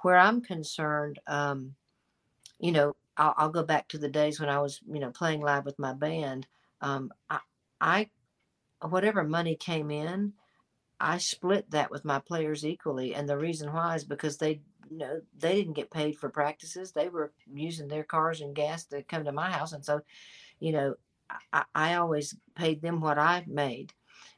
Where 0.03 0.19
I'm 0.19 0.41
concerned, 0.41 1.19
um, 1.27 1.75
you 2.61 2.73
know, 2.73 2.95
I'll, 3.17 3.35
I'll, 3.37 3.51
go 3.51 3.63
back 3.63 3.89
to 3.89 3.99
the 3.99 4.09
days 4.09 4.41
when 4.41 4.49
I 4.49 4.61
was, 4.61 4.81
you 4.87 5.01
know, 5.01 5.11
playing 5.11 5.41
live 5.41 5.65
with 5.65 5.79
my 5.79 5.93
band. 5.93 6.47
Um, 6.81 7.13
I, 7.31 7.39
I, 7.81 8.11
whatever 8.81 9.25
money 9.25 9.57
came 9.57 9.91
in, 9.91 10.33
I 11.01 11.19
split 11.19 11.71
that 11.71 11.91
with 11.91 12.05
my 12.05 12.19
players 12.19 12.65
equally. 12.65 13.15
And 13.15 13.29
the 13.29 13.39
reason 13.39 13.73
why 13.73 13.95
is 13.97 14.05
because 14.05 14.37
they, 14.37 14.61
you 14.91 14.99
know, 14.99 15.21
they 15.39 15.55
didn't 15.55 15.75
get 15.75 15.91
paid 15.91 16.19
for 16.19 16.29
practices. 16.29 16.93
They 16.93 17.09
were 17.09 17.33
using 17.53 17.89
their 17.89 18.05
cars 18.05 18.41
and 18.41 18.55
gas 18.55 18.85
to 18.87 19.03
come 19.03 19.25
to 19.25 19.33
my 19.33 19.51
house. 19.51 19.73
And 19.73 19.85
so, 19.85 20.01
you 20.61 20.73
know, 20.73 20.95
I, 21.53 21.65
I 21.75 21.95
always 21.95 22.37
paid 22.55 22.83
them 22.83 23.01
what 23.01 23.19
I 23.19 23.45
made. 23.47 23.93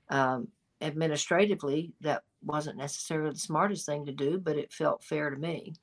Um, 0.08 0.48
administratively, 0.80 1.92
that 2.00 2.22
wasn't 2.42 2.78
necessarily 2.78 3.32
the 3.32 3.38
smartest 3.38 3.86
thing 3.86 4.06
to 4.06 4.12
do, 4.12 4.38
but 4.38 4.56
it 4.56 4.72
felt 4.72 5.02
fair 5.02 5.30
to 5.30 5.36
me. 5.36 5.74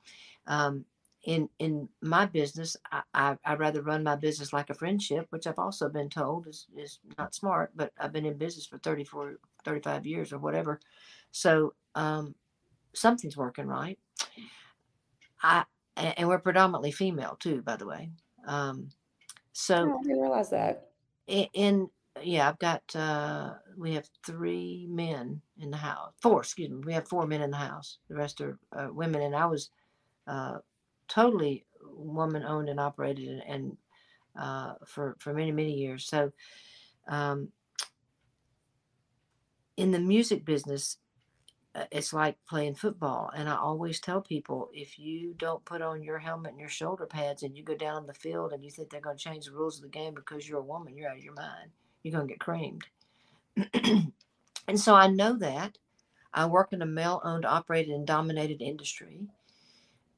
Um, 0.46 0.84
in 1.24 1.48
in 1.58 1.88
my 2.02 2.26
business, 2.26 2.76
I, 2.92 3.02
I 3.14 3.36
I 3.44 3.54
rather 3.54 3.82
run 3.82 4.02
my 4.02 4.16
business 4.16 4.52
like 4.52 4.70
a 4.70 4.74
friendship, 4.74 5.26
which 5.30 5.46
I've 5.46 5.58
also 5.58 5.88
been 5.88 6.10
told 6.10 6.46
is 6.46 6.66
is 6.76 6.98
not 7.18 7.34
smart. 7.34 7.72
But 7.74 7.92
I've 7.98 8.12
been 8.12 8.26
in 8.26 8.36
business 8.36 8.66
for 8.66 8.78
34, 8.78 9.38
35 9.64 10.06
years 10.06 10.32
or 10.32 10.38
whatever, 10.38 10.80
so 11.32 11.74
um, 11.94 12.34
something's 12.92 13.36
working 13.36 13.66
right. 13.66 13.98
I 15.42 15.64
and 15.96 16.28
we're 16.28 16.38
predominantly 16.38 16.90
female 16.90 17.36
too, 17.38 17.62
by 17.62 17.76
the 17.76 17.86
way. 17.86 18.10
Um, 18.46 18.90
so 19.52 19.98
I 19.98 20.02
didn't 20.02 20.20
realize 20.20 20.50
that. 20.50 20.88
In, 21.26 21.46
in 21.54 21.90
yeah, 22.22 22.48
I've 22.48 22.58
got 22.58 22.82
uh, 22.94 23.54
we 23.76 23.94
have 23.94 24.08
three 24.26 24.86
men 24.90 25.40
in 25.58 25.70
the 25.70 25.76
house. 25.76 26.12
Four, 26.20 26.40
excuse 26.40 26.70
me. 26.70 26.82
We 26.84 26.92
have 26.92 27.08
four 27.08 27.26
men 27.26 27.42
in 27.42 27.50
the 27.50 27.56
house. 27.56 27.98
The 28.08 28.14
rest 28.14 28.40
are 28.40 28.58
uh, 28.76 28.88
women, 28.92 29.22
and 29.22 29.34
I 29.34 29.46
was 29.46 29.70
uh, 30.26 30.58
totally 31.08 31.64
woman 31.82 32.44
owned 32.44 32.68
and 32.68 32.80
operated, 32.80 33.28
and, 33.28 33.42
and 33.42 33.76
uh, 34.38 34.74
for 34.86 35.16
for 35.18 35.32
many 35.32 35.52
many 35.52 35.74
years. 35.74 36.06
So, 36.06 36.32
um, 37.08 37.48
in 39.76 39.90
the 39.90 39.98
music 39.98 40.44
business, 40.44 40.98
uh, 41.74 41.84
it's 41.90 42.12
like 42.12 42.36
playing 42.48 42.74
football. 42.74 43.30
And 43.34 43.48
I 43.48 43.56
always 43.56 44.00
tell 44.00 44.20
people 44.20 44.70
if 44.72 44.98
you 44.98 45.34
don't 45.36 45.64
put 45.64 45.82
on 45.82 46.02
your 46.02 46.18
helmet 46.18 46.52
and 46.52 46.60
your 46.60 46.68
shoulder 46.68 47.06
pads 47.06 47.42
and 47.42 47.56
you 47.56 47.64
go 47.64 47.74
down 47.74 48.06
the 48.06 48.14
field 48.14 48.52
and 48.52 48.64
you 48.64 48.70
think 48.70 48.90
they're 48.90 49.00
going 49.00 49.16
to 49.16 49.22
change 49.22 49.46
the 49.46 49.52
rules 49.52 49.76
of 49.78 49.82
the 49.82 49.88
game 49.88 50.14
because 50.14 50.48
you're 50.48 50.60
a 50.60 50.64
woman, 50.64 50.96
you're 50.96 51.10
out 51.10 51.16
of 51.16 51.24
your 51.24 51.34
mind. 51.34 51.70
You're 52.02 52.12
going 52.12 52.28
to 52.28 52.32
get 52.32 52.40
creamed. 52.40 52.84
and 54.68 54.78
so 54.80 54.94
I 54.94 55.08
know 55.08 55.36
that. 55.38 55.78
I 56.32 56.46
work 56.46 56.72
in 56.72 56.82
a 56.82 56.86
male 56.86 57.20
owned, 57.24 57.44
operated, 57.44 57.94
and 57.94 58.06
dominated 58.06 58.60
industry. 58.60 59.20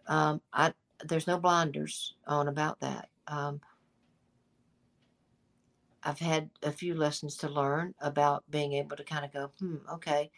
Um, 0.07 0.41
I, 0.53 0.73
there's 1.05 1.27
no 1.27 1.39
blinders 1.39 2.15
on 2.27 2.49
about 2.49 2.81
that. 2.81 3.09
Um, 3.27 3.61
I've 6.03 6.19
had 6.21 6.51
a 6.63 6.71
few 6.71 6.95
lessons 6.95 7.37
to 7.39 7.49
learn 7.49 7.95
about 8.01 8.45
being 8.51 8.75
able 8.75 8.97
to 8.97 9.05
kind 9.05 9.25
of 9.25 9.33
go, 9.33 9.51
hmm, 9.59 9.77
okay, 9.95 10.31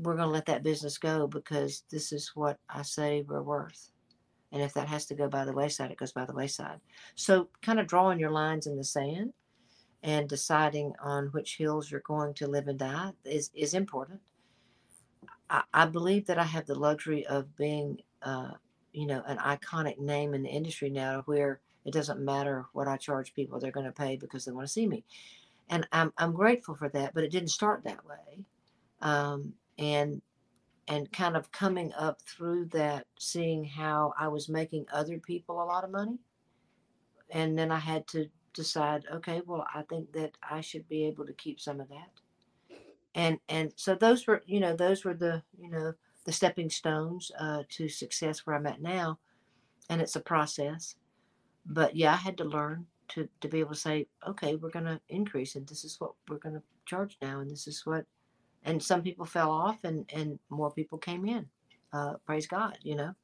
we're 0.00 0.16
going 0.16 0.28
to 0.28 0.32
let 0.32 0.46
that 0.46 0.62
business 0.62 0.96
go 0.96 1.26
because 1.26 1.84
this 1.90 2.12
is 2.12 2.32
what 2.34 2.58
I 2.70 2.82
say 2.82 3.24
we're 3.26 3.42
worth. 3.42 3.90
And 4.50 4.62
if 4.62 4.74
that 4.74 4.88
has 4.88 5.06
to 5.06 5.14
go 5.14 5.28
by 5.28 5.44
the 5.44 5.52
wayside, 5.52 5.90
it 5.90 5.98
goes 5.98 6.12
by 6.12 6.24
the 6.24 6.34
wayside. 6.34 6.80
So, 7.14 7.48
kind 7.62 7.80
of 7.80 7.86
drawing 7.86 8.18
your 8.18 8.30
lines 8.30 8.66
in 8.66 8.76
the 8.76 8.84
sand 8.84 9.32
and 10.02 10.28
deciding 10.28 10.92
on 11.02 11.26
which 11.28 11.56
hills 11.56 11.90
you're 11.90 12.00
going 12.00 12.34
to 12.34 12.46
live 12.46 12.68
and 12.68 12.78
die 12.78 13.12
is, 13.24 13.50
is 13.54 13.74
important. 13.74 14.20
I, 15.48 15.62
I 15.72 15.86
believe 15.86 16.26
that 16.26 16.38
I 16.38 16.44
have 16.44 16.66
the 16.66 16.78
luxury 16.78 17.26
of 17.26 17.56
being, 17.56 17.98
uh, 18.24 18.52
you 18.92 19.06
know, 19.06 19.22
an 19.26 19.38
iconic 19.38 19.98
name 19.98 20.34
in 20.34 20.42
the 20.42 20.48
industry 20.48 20.90
now 20.90 21.22
where 21.26 21.60
it 21.84 21.92
doesn't 21.92 22.20
matter 22.20 22.66
what 22.72 22.88
I 22.88 22.96
charge 22.96 23.34
people, 23.34 23.58
they're 23.58 23.70
going 23.70 23.86
to 23.86 23.92
pay 23.92 24.16
because 24.16 24.44
they 24.44 24.52
want 24.52 24.66
to 24.66 24.72
see 24.72 24.86
me. 24.86 25.04
And 25.70 25.86
I'm, 25.92 26.12
I'm 26.18 26.32
grateful 26.32 26.74
for 26.74 26.88
that, 26.90 27.14
but 27.14 27.24
it 27.24 27.30
didn't 27.30 27.48
start 27.48 27.82
that 27.84 28.04
way. 28.06 28.44
Um, 29.00 29.54
and 29.78 30.22
and 30.88 31.10
kind 31.12 31.36
of 31.36 31.52
coming 31.52 31.92
up 31.94 32.20
through 32.22 32.66
that 32.66 33.06
seeing 33.18 33.64
how 33.64 34.12
i 34.18 34.28
was 34.28 34.48
making 34.48 34.84
other 34.92 35.18
people 35.18 35.62
a 35.62 35.64
lot 35.64 35.84
of 35.84 35.90
money 35.90 36.18
and 37.30 37.58
then 37.58 37.70
i 37.70 37.78
had 37.78 38.06
to 38.06 38.26
decide 38.52 39.04
okay 39.12 39.40
well 39.46 39.66
i 39.74 39.82
think 39.82 40.12
that 40.12 40.32
i 40.48 40.60
should 40.60 40.86
be 40.88 41.04
able 41.04 41.24
to 41.24 41.32
keep 41.34 41.60
some 41.60 41.80
of 41.80 41.88
that 41.88 42.10
and 43.14 43.38
and 43.48 43.72
so 43.76 43.94
those 43.94 44.26
were 44.26 44.42
you 44.46 44.60
know 44.60 44.74
those 44.74 45.04
were 45.04 45.14
the 45.14 45.42
you 45.58 45.70
know 45.70 45.92
the 46.24 46.32
stepping 46.32 46.70
stones 46.70 47.30
uh, 47.38 47.62
to 47.68 47.88
success 47.88 48.46
where 48.46 48.56
i'm 48.56 48.66
at 48.66 48.80
now 48.82 49.18
and 49.90 50.00
it's 50.00 50.16
a 50.16 50.20
process. 50.20 50.96
But 51.66 51.94
yeah 51.94 52.12
i 52.12 52.16
had 52.16 52.38
to 52.38 52.44
learn 52.44 52.86
to 53.08 53.28
to 53.40 53.48
be 53.48 53.60
able 53.60 53.74
to 53.74 53.80
say 53.80 54.06
okay 54.26 54.56
we're 54.56 54.70
going 54.70 54.86
to 54.86 55.00
increase 55.08 55.54
and 55.54 55.66
this 55.66 55.84
is 55.84 56.00
what 56.00 56.12
we're 56.28 56.38
going 56.38 56.54
to 56.54 56.62
charge 56.86 57.18
now 57.22 57.40
and 57.40 57.50
this 57.50 57.66
is 57.68 57.84
what 57.84 58.04
and 58.64 58.82
some 58.82 59.02
people 59.02 59.26
fell 59.26 59.50
off 59.50 59.78
and 59.84 60.10
and 60.12 60.38
more 60.50 60.70
people 60.70 60.98
came 60.98 61.26
in 61.28 61.46
uh, 61.92 62.14
praise 62.26 62.46
god 62.46 62.78
you 62.82 62.96
know? 62.96 63.14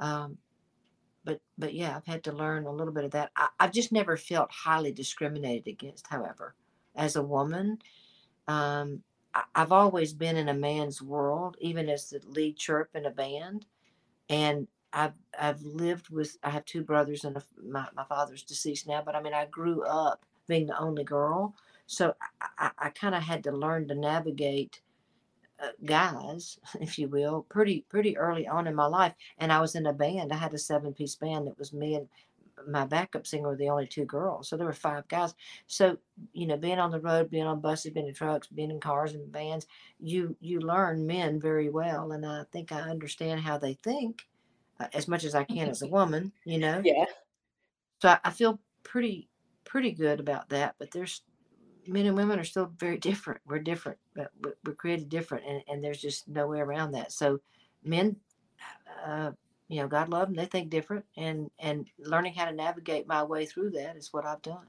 Um, 0.00 0.38
but 1.24 1.40
but 1.58 1.74
yeah 1.74 1.96
i've 1.96 2.06
had 2.06 2.24
to 2.24 2.32
learn 2.32 2.66
a 2.66 2.72
little 2.72 2.94
bit 2.94 3.04
of 3.04 3.10
that. 3.12 3.30
I, 3.36 3.48
have 3.60 3.72
just 3.72 3.92
never 3.92 4.16
felt 4.16 4.50
highly 4.50 4.92
discriminated 4.92 5.66
against 5.66 6.06
however 6.06 6.54
as 6.94 7.16
a 7.16 7.22
woman 7.22 7.78
um, 8.48 9.02
i've 9.54 9.72
always 9.72 10.12
been 10.12 10.36
in 10.36 10.48
a 10.48 10.54
man's 10.54 11.02
world 11.02 11.56
even 11.60 11.88
as 11.88 12.10
the 12.10 12.20
lead 12.26 12.56
chirp 12.56 12.90
in 12.94 13.06
a 13.06 13.10
band 13.10 13.66
and 14.28 14.66
I've 14.92 15.12
I've 15.38 15.62
lived 15.62 16.08
with 16.08 16.38
I 16.42 16.50
have 16.50 16.64
two 16.64 16.82
brothers 16.82 17.24
and 17.24 17.36
a, 17.36 17.42
my 17.62 17.86
my 17.94 18.04
father's 18.04 18.42
deceased 18.42 18.86
now, 18.86 19.02
but 19.04 19.14
I 19.14 19.20
mean 19.20 19.34
I 19.34 19.46
grew 19.46 19.82
up 19.84 20.24
being 20.48 20.66
the 20.66 20.78
only 20.78 21.04
girl, 21.04 21.54
so 21.86 22.14
I, 22.58 22.70
I 22.78 22.88
kind 22.90 23.14
of 23.14 23.22
had 23.22 23.44
to 23.44 23.52
learn 23.52 23.88
to 23.88 23.94
navigate 23.94 24.80
uh, 25.62 25.68
guys, 25.84 26.58
if 26.80 26.98
you 26.98 27.08
will, 27.08 27.46
pretty 27.48 27.84
pretty 27.90 28.16
early 28.16 28.46
on 28.48 28.66
in 28.66 28.74
my 28.74 28.86
life. 28.86 29.12
And 29.38 29.52
I 29.52 29.60
was 29.60 29.74
in 29.74 29.86
a 29.86 29.92
band. 29.92 30.32
I 30.32 30.36
had 30.36 30.54
a 30.54 30.58
seven 30.58 30.94
piece 30.94 31.16
band 31.16 31.46
that 31.46 31.58
was 31.58 31.72
me 31.72 31.94
and 31.96 32.08
my 32.66 32.84
backup 32.84 33.26
singer 33.26 33.48
were 33.48 33.56
the 33.56 33.68
only 33.68 33.86
two 33.86 34.04
girls. 34.04 34.48
So 34.48 34.56
there 34.56 34.66
were 34.66 34.72
five 34.72 35.06
guys. 35.08 35.34
So 35.66 35.96
you 36.32 36.46
know, 36.46 36.56
being 36.56 36.78
on 36.78 36.90
the 36.90 37.00
road, 37.00 37.30
being 37.30 37.46
on 37.46 37.60
buses, 37.60 37.92
being 37.92 38.06
in 38.06 38.14
trucks, 38.14 38.46
being 38.48 38.70
in 38.70 38.80
cars 38.80 39.14
and 39.14 39.32
vans, 39.32 39.66
you 39.98 40.36
you 40.40 40.60
learn 40.60 41.06
men 41.06 41.40
very 41.40 41.68
well. 41.68 42.12
And 42.12 42.24
I 42.24 42.44
think 42.52 42.72
I 42.72 42.80
understand 42.80 43.40
how 43.40 43.58
they 43.58 43.74
think 43.74 44.26
uh, 44.80 44.86
as 44.94 45.08
much 45.08 45.24
as 45.24 45.34
I 45.34 45.44
can 45.54 45.68
as 45.68 45.82
a 45.82 45.88
woman. 45.88 46.32
You 46.44 46.58
know. 46.58 46.80
Yeah. 46.84 47.06
So 48.00 48.10
I, 48.10 48.18
I 48.24 48.30
feel 48.30 48.60
pretty 48.82 49.28
pretty 49.64 49.92
good 49.92 50.20
about 50.20 50.48
that. 50.50 50.76
But 50.78 50.90
there's 50.90 51.22
men 51.88 52.06
and 52.06 52.16
women 52.16 52.38
are 52.38 52.44
still 52.44 52.72
very 52.78 52.98
different. 52.98 53.40
We're 53.46 53.58
different, 53.58 53.98
but 54.14 54.30
we're 54.64 54.74
created 54.74 55.08
different, 55.08 55.44
and, 55.46 55.62
and 55.68 55.82
there's 55.82 56.00
just 56.00 56.28
no 56.28 56.46
way 56.46 56.60
around 56.60 56.92
that. 56.92 57.12
So, 57.12 57.40
men, 57.84 58.16
uh, 59.04 59.32
you 59.68 59.80
know, 59.80 59.88
God 59.88 60.08
love 60.08 60.28
them. 60.28 60.36
They 60.36 60.46
think 60.46 60.70
different, 60.70 61.04
and 61.16 61.50
and 61.58 61.88
learning 61.98 62.34
how 62.34 62.46
to 62.46 62.52
navigate 62.52 63.06
my 63.06 63.22
way 63.22 63.46
through 63.46 63.70
that 63.70 63.96
is 63.96 64.12
what 64.12 64.24
I've 64.24 64.42
done. 64.42 64.66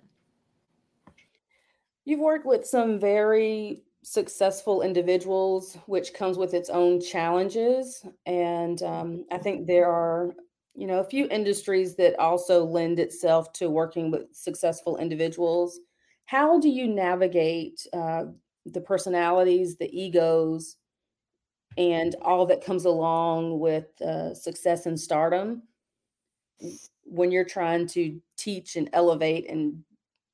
You've 2.05 2.19
worked 2.19 2.45
with 2.45 2.65
some 2.65 2.99
very 2.99 3.83
successful 4.03 4.81
individuals, 4.81 5.77
which 5.87 6.13
comes 6.13 6.37
with 6.37 6.53
its 6.53 6.69
own 6.69 7.01
challenges, 7.01 8.05
and 8.25 8.81
um, 8.83 9.25
I 9.31 9.37
think 9.37 9.67
there 9.67 9.91
are 9.91 10.33
you 10.73 10.87
know 10.87 10.99
a 10.99 11.09
few 11.09 11.27
industries 11.29 11.95
that 11.95 12.19
also 12.19 12.63
lend 12.63 12.99
itself 12.99 13.51
to 13.53 13.69
working 13.69 14.11
with 14.11 14.33
successful 14.33 14.97
individuals 14.97 15.79
how 16.27 16.59
do 16.59 16.69
you 16.69 16.87
navigate 16.87 17.87
uh, 17.93 18.25
the 18.65 18.81
personalities, 18.81 19.77
the 19.77 19.89
egos, 19.97 20.75
and 21.77 22.15
all 22.21 22.45
that 22.47 22.63
comes 22.63 22.85
along 22.85 23.59
with 23.59 24.01
uh, 24.01 24.33
success 24.33 24.85
and 24.85 24.99
stardom 24.99 25.63
when 27.03 27.31
you're 27.31 27.45
trying 27.45 27.87
to 27.87 28.19
teach 28.35 28.75
and 28.75 28.89
elevate 28.93 29.49
and 29.49 29.83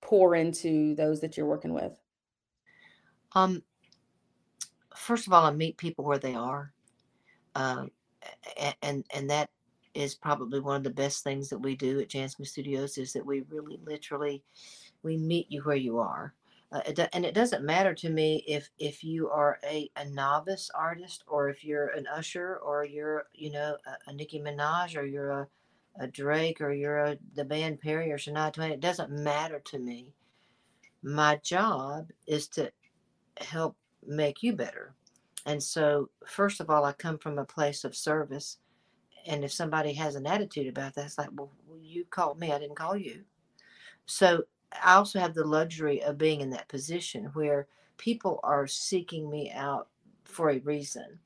pour 0.01 0.35
into 0.35 0.95
those 0.95 1.21
that 1.21 1.37
you're 1.37 1.45
working 1.45 1.73
with? 1.73 1.99
Um, 3.33 3.63
first 4.95 5.27
of 5.27 5.33
all, 5.33 5.45
I 5.45 5.51
meet 5.51 5.77
people 5.77 6.05
where 6.05 6.19
they 6.19 6.35
are, 6.35 6.71
uh, 7.55 7.85
and 8.81 9.05
and 9.13 9.29
that 9.29 9.49
is 9.93 10.15
probably 10.15 10.59
one 10.59 10.77
of 10.77 10.83
the 10.83 10.89
best 10.89 11.23
things 11.23 11.49
that 11.49 11.59
we 11.59 11.75
do 11.75 11.99
at 11.99 12.09
Jan 12.09 12.29
Studios 12.29 12.97
is 12.97 13.13
that 13.13 13.25
we 13.25 13.41
really 13.49 13.79
literally 13.85 14.43
we 15.03 15.17
meet 15.17 15.51
you 15.51 15.61
where 15.61 15.75
you 15.75 15.99
are. 15.99 16.33
Uh, 16.73 16.81
it, 16.87 16.99
and 17.13 17.23
it 17.23 17.35
doesn't 17.35 17.63
matter 17.63 17.93
to 17.93 18.09
me 18.09 18.43
if 18.47 18.67
if 18.79 19.03
you 19.03 19.29
are 19.29 19.59
a, 19.63 19.91
a 19.95 20.09
novice 20.09 20.71
artist 20.73 21.23
or 21.27 21.47
if 21.47 21.63
you're 21.63 21.89
an 21.89 22.07
usher 22.07 22.57
or 22.65 22.83
you're 22.83 23.27
you 23.33 23.51
know 23.51 23.77
a, 23.85 24.09
a 24.09 24.13
Nicki 24.13 24.39
Minaj 24.39 24.97
or 24.97 25.05
you're 25.05 25.31
a, 25.31 25.47
a 25.99 26.07
Drake 26.07 26.61
or 26.61 26.73
you're 26.73 26.97
a, 26.97 27.17
the 27.35 27.45
band 27.45 27.79
Perry 27.79 28.11
or 28.11 28.17
Shania 28.17 28.51
Twain. 28.51 28.71
It 28.71 28.79
doesn't 28.79 29.11
matter 29.11 29.59
to 29.65 29.77
me. 29.77 30.13
My 31.03 31.35
job 31.43 32.09
is 32.25 32.47
to 32.49 32.71
help 33.37 33.77
make 34.07 34.41
you 34.41 34.53
better. 34.53 34.95
And 35.45 35.61
so, 35.61 36.09
first 36.25 36.59
of 36.59 36.69
all, 36.71 36.85
I 36.85 36.93
come 36.93 37.19
from 37.19 37.37
a 37.37 37.45
place 37.45 37.83
of 37.83 37.95
service. 37.95 38.57
And 39.27 39.43
if 39.43 39.51
somebody 39.51 39.93
has 39.93 40.15
an 40.15 40.25
attitude 40.25 40.67
about 40.67 40.95
that, 40.95 41.05
it's 41.05 41.17
like, 41.17 41.29
well, 41.33 41.51
you 41.81 42.05
called 42.09 42.39
me, 42.39 42.51
I 42.51 42.59
didn't 42.59 42.77
call 42.77 42.97
you. 42.97 43.23
So 44.05 44.43
I 44.83 44.95
also 44.95 45.19
have 45.19 45.33
the 45.33 45.45
luxury 45.45 46.01
of 46.03 46.17
being 46.17 46.41
in 46.41 46.49
that 46.51 46.67
position 46.67 47.25
where 47.33 47.67
people 47.97 48.39
are 48.43 48.67
seeking 48.67 49.29
me 49.29 49.51
out 49.51 49.87
for 50.25 50.49
a 50.49 50.59
reason. 50.59 51.19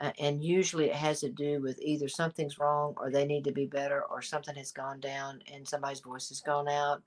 Uh, 0.00 0.12
and 0.18 0.42
usually 0.42 0.86
it 0.86 0.96
has 0.96 1.20
to 1.20 1.28
do 1.28 1.60
with 1.60 1.78
either 1.80 2.08
something's 2.08 2.58
wrong 2.58 2.94
or 2.96 3.10
they 3.10 3.26
need 3.26 3.44
to 3.44 3.52
be 3.52 3.66
better 3.66 4.02
or 4.04 4.22
something 4.22 4.54
has 4.54 4.72
gone 4.72 4.98
down 4.98 5.42
and 5.52 5.66
somebody's 5.68 6.00
voice 6.00 6.28
has 6.30 6.40
gone 6.40 6.68
out 6.68 7.02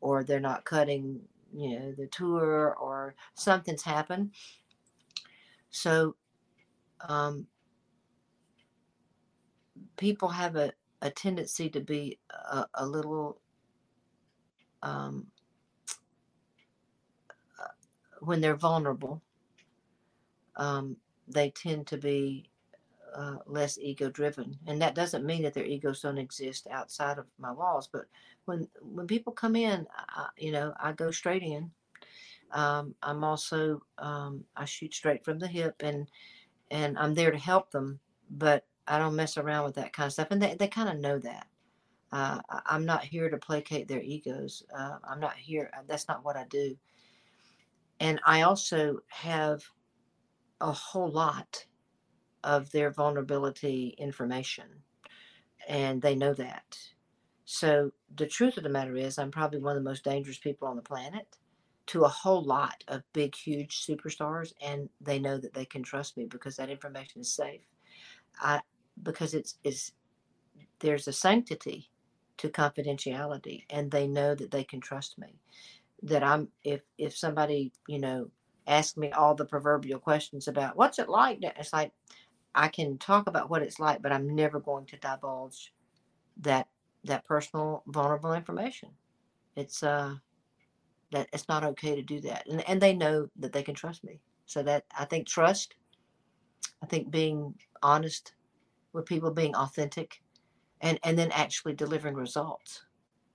or 0.00 0.24
they're 0.24 0.40
not 0.40 0.64
cutting 0.64 1.20
you 1.54 1.78
know 1.78 1.92
the 1.92 2.06
tour 2.06 2.74
or 2.80 3.14
something's 3.34 3.82
happened 3.82 4.30
so 5.70 6.14
um, 7.08 7.46
people 9.96 10.28
have 10.28 10.56
a, 10.56 10.72
a 11.02 11.10
tendency 11.10 11.68
to 11.68 11.80
be 11.80 12.18
a, 12.30 12.64
a 12.74 12.86
little 12.86 13.40
um, 14.82 15.26
when 18.20 18.40
they're 18.40 18.56
vulnerable, 18.56 19.22
um, 20.56 20.96
they 21.28 21.50
tend 21.50 21.86
to 21.88 21.96
be 21.96 22.50
uh, 23.14 23.36
less 23.46 23.78
ego 23.78 24.10
driven 24.10 24.56
and 24.66 24.80
that 24.82 24.94
doesn't 24.94 25.24
mean 25.24 25.42
that 25.42 25.54
their 25.54 25.64
egos 25.64 26.02
don't 26.02 26.18
exist 26.18 26.66
outside 26.70 27.18
of 27.18 27.26
my 27.38 27.50
walls 27.50 27.88
but 27.92 28.04
when 28.44 28.68
when 28.80 29.06
people 29.06 29.32
come 29.32 29.56
in 29.56 29.86
I, 30.08 30.28
you 30.36 30.52
know 30.52 30.74
i 30.78 30.92
go 30.92 31.10
straight 31.10 31.42
in. 31.42 31.70
Um, 32.52 32.94
i'm 33.02 33.24
also 33.24 33.82
um, 33.98 34.44
i 34.56 34.64
shoot 34.64 34.94
straight 34.94 35.24
from 35.24 35.38
the 35.38 35.48
hip 35.48 35.76
and 35.80 36.08
and 36.70 36.98
i'm 36.98 37.14
there 37.14 37.30
to 37.30 37.38
help 37.38 37.70
them 37.70 37.98
but 38.30 38.64
i 38.86 38.98
don't 38.98 39.16
mess 39.16 39.36
around 39.38 39.64
with 39.64 39.74
that 39.76 39.92
kind 39.92 40.06
of 40.06 40.12
stuff. 40.12 40.28
And 40.30 40.42
they, 40.42 40.54
they 40.54 40.68
kind 40.68 40.88
of 40.88 40.98
know 40.98 41.18
that. 41.18 41.46
Uh, 42.12 42.40
i'm 42.66 42.84
not 42.84 43.04
here 43.04 43.30
to 43.30 43.36
placate 43.38 43.88
their 43.88 44.02
egos. 44.02 44.62
Uh, 44.76 44.96
i'm 45.08 45.20
not 45.20 45.34
here 45.36 45.70
that's 45.86 46.08
not 46.08 46.24
what 46.24 46.36
i 46.36 46.44
do 46.50 46.76
and 48.00 48.20
i 48.26 48.42
also 48.42 48.98
have 49.08 49.62
a 50.60 50.72
whole 50.72 51.10
lot 51.10 51.64
of 52.44 52.70
their 52.70 52.90
vulnerability 52.90 53.94
information. 53.98 54.66
And 55.68 56.00
they 56.00 56.14
know 56.14 56.34
that. 56.34 56.78
So 57.44 57.92
the 58.14 58.26
truth 58.26 58.56
of 58.56 58.62
the 58.62 58.68
matter 58.68 58.96
is, 58.96 59.18
I'm 59.18 59.30
probably 59.30 59.60
one 59.60 59.76
of 59.76 59.82
the 59.82 59.88
most 59.88 60.04
dangerous 60.04 60.38
people 60.38 60.68
on 60.68 60.76
the 60.76 60.82
planet 60.82 61.36
to 61.86 62.04
a 62.04 62.08
whole 62.08 62.42
lot 62.42 62.84
of 62.88 63.02
big, 63.12 63.34
huge 63.34 63.86
superstars. 63.86 64.52
And 64.62 64.88
they 65.00 65.18
know 65.18 65.38
that 65.38 65.54
they 65.54 65.64
can 65.64 65.82
trust 65.82 66.16
me 66.16 66.26
because 66.26 66.56
that 66.56 66.70
information 66.70 67.20
is 67.20 67.32
safe. 67.34 67.62
I, 68.40 68.60
because 69.02 69.34
it's, 69.34 69.58
it's, 69.64 69.92
there's 70.80 71.08
a 71.08 71.12
sanctity 71.12 71.90
to 72.38 72.48
confidentiality 72.48 73.64
and 73.70 73.90
they 73.90 74.06
know 74.06 74.34
that 74.34 74.50
they 74.50 74.62
can 74.64 74.80
trust 74.80 75.18
me 75.18 75.40
that 76.02 76.22
i'm 76.22 76.48
if 76.64 76.82
if 76.96 77.16
somebody 77.16 77.72
you 77.86 77.98
know 77.98 78.28
asks 78.66 78.96
me 78.96 79.10
all 79.12 79.34
the 79.34 79.44
proverbial 79.44 79.98
questions 79.98 80.46
about 80.46 80.76
what's 80.76 80.98
it 80.98 81.08
like 81.08 81.38
it's 81.42 81.72
like 81.72 81.92
I 82.58 82.68
can 82.68 82.98
talk 82.98 83.28
about 83.28 83.50
what 83.50 83.62
it's 83.62 83.78
like, 83.78 84.02
but 84.02 84.12
I'm 84.12 84.34
never 84.34 84.58
going 84.58 84.86
to 84.86 84.96
divulge 84.96 85.72
that 86.40 86.68
that 87.04 87.24
personal 87.24 87.84
vulnerable 87.86 88.32
information. 88.32 88.90
It's 89.54 89.82
uh 89.82 90.16
that 91.12 91.28
it's 91.32 91.48
not 91.48 91.64
okay 91.64 91.94
to 91.94 92.02
do 92.02 92.20
that. 92.22 92.46
And 92.48 92.68
and 92.68 92.80
they 92.80 92.94
know 92.94 93.28
that 93.36 93.52
they 93.52 93.62
can 93.62 93.74
trust 93.74 94.02
me. 94.02 94.20
So 94.46 94.62
that 94.64 94.84
I 94.98 95.04
think 95.04 95.28
trust, 95.28 95.76
I 96.82 96.86
think 96.86 97.10
being 97.10 97.54
honest 97.82 98.34
with 98.92 99.06
people, 99.06 99.30
being 99.30 99.54
authentic, 99.54 100.20
and 100.80 100.98
and 101.04 101.16
then 101.16 101.30
actually 101.32 101.74
delivering 101.74 102.14
results, 102.14 102.82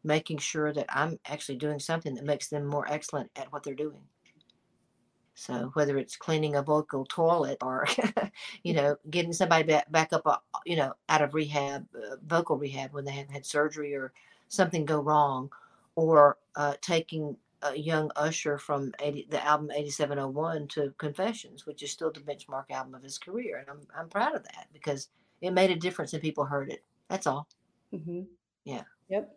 making 0.03 0.37
sure 0.37 0.73
that 0.73 0.85
I'm 0.89 1.19
actually 1.25 1.57
doing 1.57 1.79
something 1.79 2.15
that 2.15 2.25
makes 2.25 2.49
them 2.49 2.65
more 2.65 2.85
excellent 2.91 3.31
at 3.35 3.51
what 3.51 3.63
they're 3.63 3.73
doing. 3.75 4.01
So 5.35 5.71
whether 5.73 5.97
it's 5.97 6.15
cleaning 6.15 6.55
a 6.55 6.61
vocal 6.61 7.05
toilet 7.05 7.57
or, 7.61 7.87
you 8.63 8.73
know, 8.73 8.97
getting 9.09 9.33
somebody 9.33 9.63
back, 9.63 9.91
back 9.91 10.13
up, 10.13 10.27
uh, 10.27 10.37
you 10.65 10.75
know, 10.75 10.93
out 11.09 11.21
of 11.21 11.33
rehab, 11.33 11.87
uh, 11.95 12.17
vocal 12.25 12.57
rehab 12.57 12.93
when 12.93 13.05
they 13.05 13.13
have 13.13 13.29
had 13.29 13.45
surgery 13.45 13.95
or 13.95 14.13
something 14.49 14.85
go 14.85 14.99
wrong, 15.01 15.51
or 15.95 16.37
uh, 16.55 16.75
taking 16.81 17.35
a 17.63 17.75
young 17.75 18.11
Usher 18.15 18.57
from 18.57 18.93
80, 18.99 19.27
the 19.31 19.43
album 19.43 19.71
8701 19.71 20.67
to 20.69 20.93
Confessions, 20.97 21.65
which 21.65 21.81
is 21.81 21.91
still 21.91 22.11
the 22.11 22.19
benchmark 22.19 22.69
album 22.69 22.93
of 22.93 23.01
his 23.01 23.17
career. 23.17 23.57
And 23.57 23.69
I'm, 23.69 23.87
I'm 23.97 24.09
proud 24.09 24.35
of 24.35 24.43
that 24.43 24.67
because 24.71 25.09
it 25.41 25.51
made 25.51 25.71
a 25.71 25.75
difference 25.75 26.13
and 26.13 26.21
people 26.21 26.45
heard 26.45 26.69
it. 26.69 26.83
That's 27.09 27.25
all. 27.25 27.47
Mm-hmm. 27.93 28.21
Yeah. 28.65 28.83
Yep. 29.09 29.35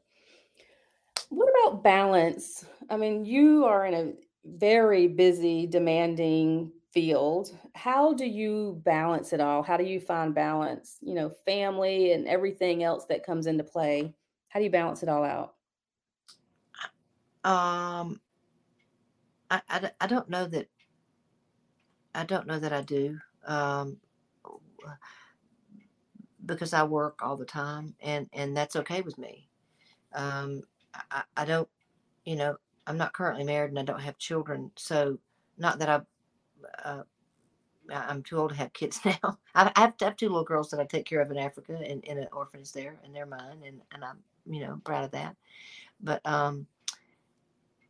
What 1.28 1.48
about 1.48 1.82
balance? 1.82 2.64
I 2.88 2.96
mean, 2.96 3.24
you 3.24 3.64
are 3.64 3.86
in 3.86 3.94
a 3.94 4.12
very 4.44 5.08
busy, 5.08 5.66
demanding 5.66 6.72
field. 6.92 7.56
How 7.74 8.14
do 8.14 8.24
you 8.24 8.80
balance 8.84 9.32
it 9.32 9.40
all? 9.40 9.62
How 9.62 9.76
do 9.76 9.84
you 9.84 10.00
find 10.00 10.34
balance? 10.34 10.98
You 11.02 11.14
know, 11.14 11.28
family 11.28 12.12
and 12.12 12.26
everything 12.28 12.82
else 12.84 13.06
that 13.06 13.26
comes 13.26 13.46
into 13.46 13.64
play. 13.64 14.14
How 14.48 14.60
do 14.60 14.64
you 14.64 14.70
balance 14.70 15.02
it 15.02 15.08
all 15.08 15.24
out? 15.24 15.54
Um, 17.44 18.20
I, 19.50 19.60
I, 19.68 19.90
I 20.00 20.06
don't 20.06 20.28
know 20.28 20.46
that. 20.46 20.68
I 22.14 22.24
don't 22.24 22.46
know 22.46 22.58
that 22.58 22.72
I 22.72 22.82
do. 22.82 23.18
Um, 23.46 24.00
because 26.46 26.72
I 26.72 26.84
work 26.84 27.20
all 27.22 27.36
the 27.36 27.44
time 27.44 27.94
and, 28.00 28.28
and 28.32 28.56
that's 28.56 28.76
okay 28.76 29.02
with 29.02 29.18
me. 29.18 29.48
Um, 30.14 30.62
I, 31.10 31.22
I 31.36 31.44
don't, 31.44 31.68
you 32.24 32.36
know, 32.36 32.56
I'm 32.86 32.98
not 32.98 33.12
currently 33.12 33.44
married 33.44 33.70
and 33.70 33.78
I 33.78 33.82
don't 33.82 34.00
have 34.00 34.18
children. 34.18 34.70
So, 34.76 35.18
not 35.58 35.78
that 35.78 35.88
I, 35.88 36.00
uh, 36.88 37.02
I'm 37.90 38.22
too 38.22 38.38
old 38.38 38.50
to 38.50 38.56
have 38.56 38.72
kids 38.72 39.00
now. 39.04 39.38
I 39.54 39.72
have, 39.76 39.94
have 40.00 40.16
two 40.16 40.28
little 40.28 40.44
girls 40.44 40.70
that 40.70 40.80
I 40.80 40.84
take 40.84 41.06
care 41.06 41.20
of 41.20 41.30
in 41.30 41.38
Africa 41.38 41.78
and 41.84 42.04
in 42.04 42.18
an 42.18 42.28
orphanage 42.32 42.72
there, 42.72 42.98
and 43.04 43.14
they're 43.14 43.26
mine, 43.26 43.62
and, 43.66 43.80
and 43.92 44.04
I'm 44.04 44.18
you 44.46 44.60
know 44.60 44.80
proud 44.84 45.04
of 45.04 45.10
that. 45.12 45.36
But 46.00 46.20
um, 46.24 46.66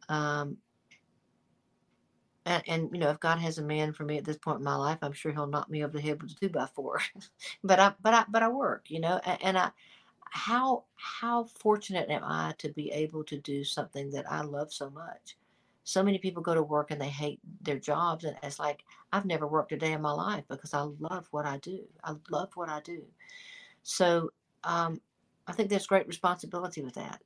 um, 0.08 0.58
and, 2.44 2.62
and 2.66 2.90
you 2.92 2.98
know 2.98 3.10
if 3.10 3.20
God 3.20 3.38
has 3.38 3.58
a 3.58 3.62
man 3.62 3.92
for 3.92 4.04
me 4.04 4.18
at 4.18 4.24
this 4.24 4.38
point 4.38 4.58
in 4.58 4.64
my 4.64 4.76
life, 4.76 4.98
I'm 5.02 5.12
sure 5.12 5.32
He'll 5.32 5.46
knock 5.46 5.70
me 5.70 5.84
over 5.84 5.96
the 5.96 6.02
head 6.02 6.22
with 6.22 6.32
a 6.32 6.34
two 6.34 6.48
by 6.48 6.66
four. 6.74 7.00
but 7.64 7.80
I 7.80 7.92
but 8.02 8.14
I 8.14 8.24
but 8.28 8.42
I 8.42 8.48
work, 8.48 8.86
you 8.88 9.00
know, 9.00 9.20
and, 9.24 9.42
and 9.42 9.58
I 9.58 9.70
how 10.30 10.84
how 10.96 11.44
fortunate 11.44 12.10
am 12.10 12.22
I 12.24 12.54
to 12.58 12.68
be 12.70 12.90
able 12.90 13.24
to 13.24 13.38
do 13.38 13.64
something 13.64 14.10
that 14.10 14.30
I 14.30 14.42
love 14.42 14.72
so 14.72 14.90
much? 14.90 15.36
So 15.84 16.02
many 16.02 16.18
people 16.18 16.42
go 16.42 16.54
to 16.54 16.62
work 16.62 16.90
and 16.90 17.00
they 17.00 17.08
hate 17.08 17.40
their 17.62 17.78
jobs, 17.78 18.24
and 18.24 18.36
it's 18.42 18.58
like 18.58 18.82
I've 19.12 19.24
never 19.24 19.46
worked 19.46 19.72
a 19.72 19.76
day 19.76 19.92
in 19.92 20.02
my 20.02 20.12
life 20.12 20.44
because 20.48 20.74
I 20.74 20.82
love 20.98 21.28
what 21.30 21.46
I 21.46 21.58
do. 21.58 21.80
I 22.04 22.14
love 22.30 22.50
what 22.54 22.68
I 22.68 22.80
do. 22.80 23.02
So 23.82 24.32
um, 24.64 25.00
I 25.46 25.52
think 25.52 25.70
there's 25.70 25.86
great 25.86 26.08
responsibility 26.08 26.82
with 26.82 26.94
that. 26.94 27.22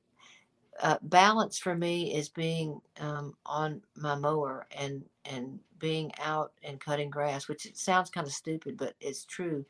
Uh, 0.81 0.97
balance 1.01 1.57
for 1.57 1.75
me 1.75 2.13
is 2.15 2.29
being 2.29 2.79
um, 2.99 3.35
on 3.45 3.81
my 3.95 4.15
mower 4.15 4.67
and 4.71 5.03
and 5.25 5.59
being 5.79 6.11
out 6.19 6.53
and 6.63 6.79
cutting 6.79 7.09
grass, 7.09 7.47
which 7.47 7.67
sounds 7.75 8.09
kind 8.09 8.27
of 8.27 8.33
stupid, 8.33 8.77
but 8.77 8.93
it's 9.01 9.25
true. 9.25 9.65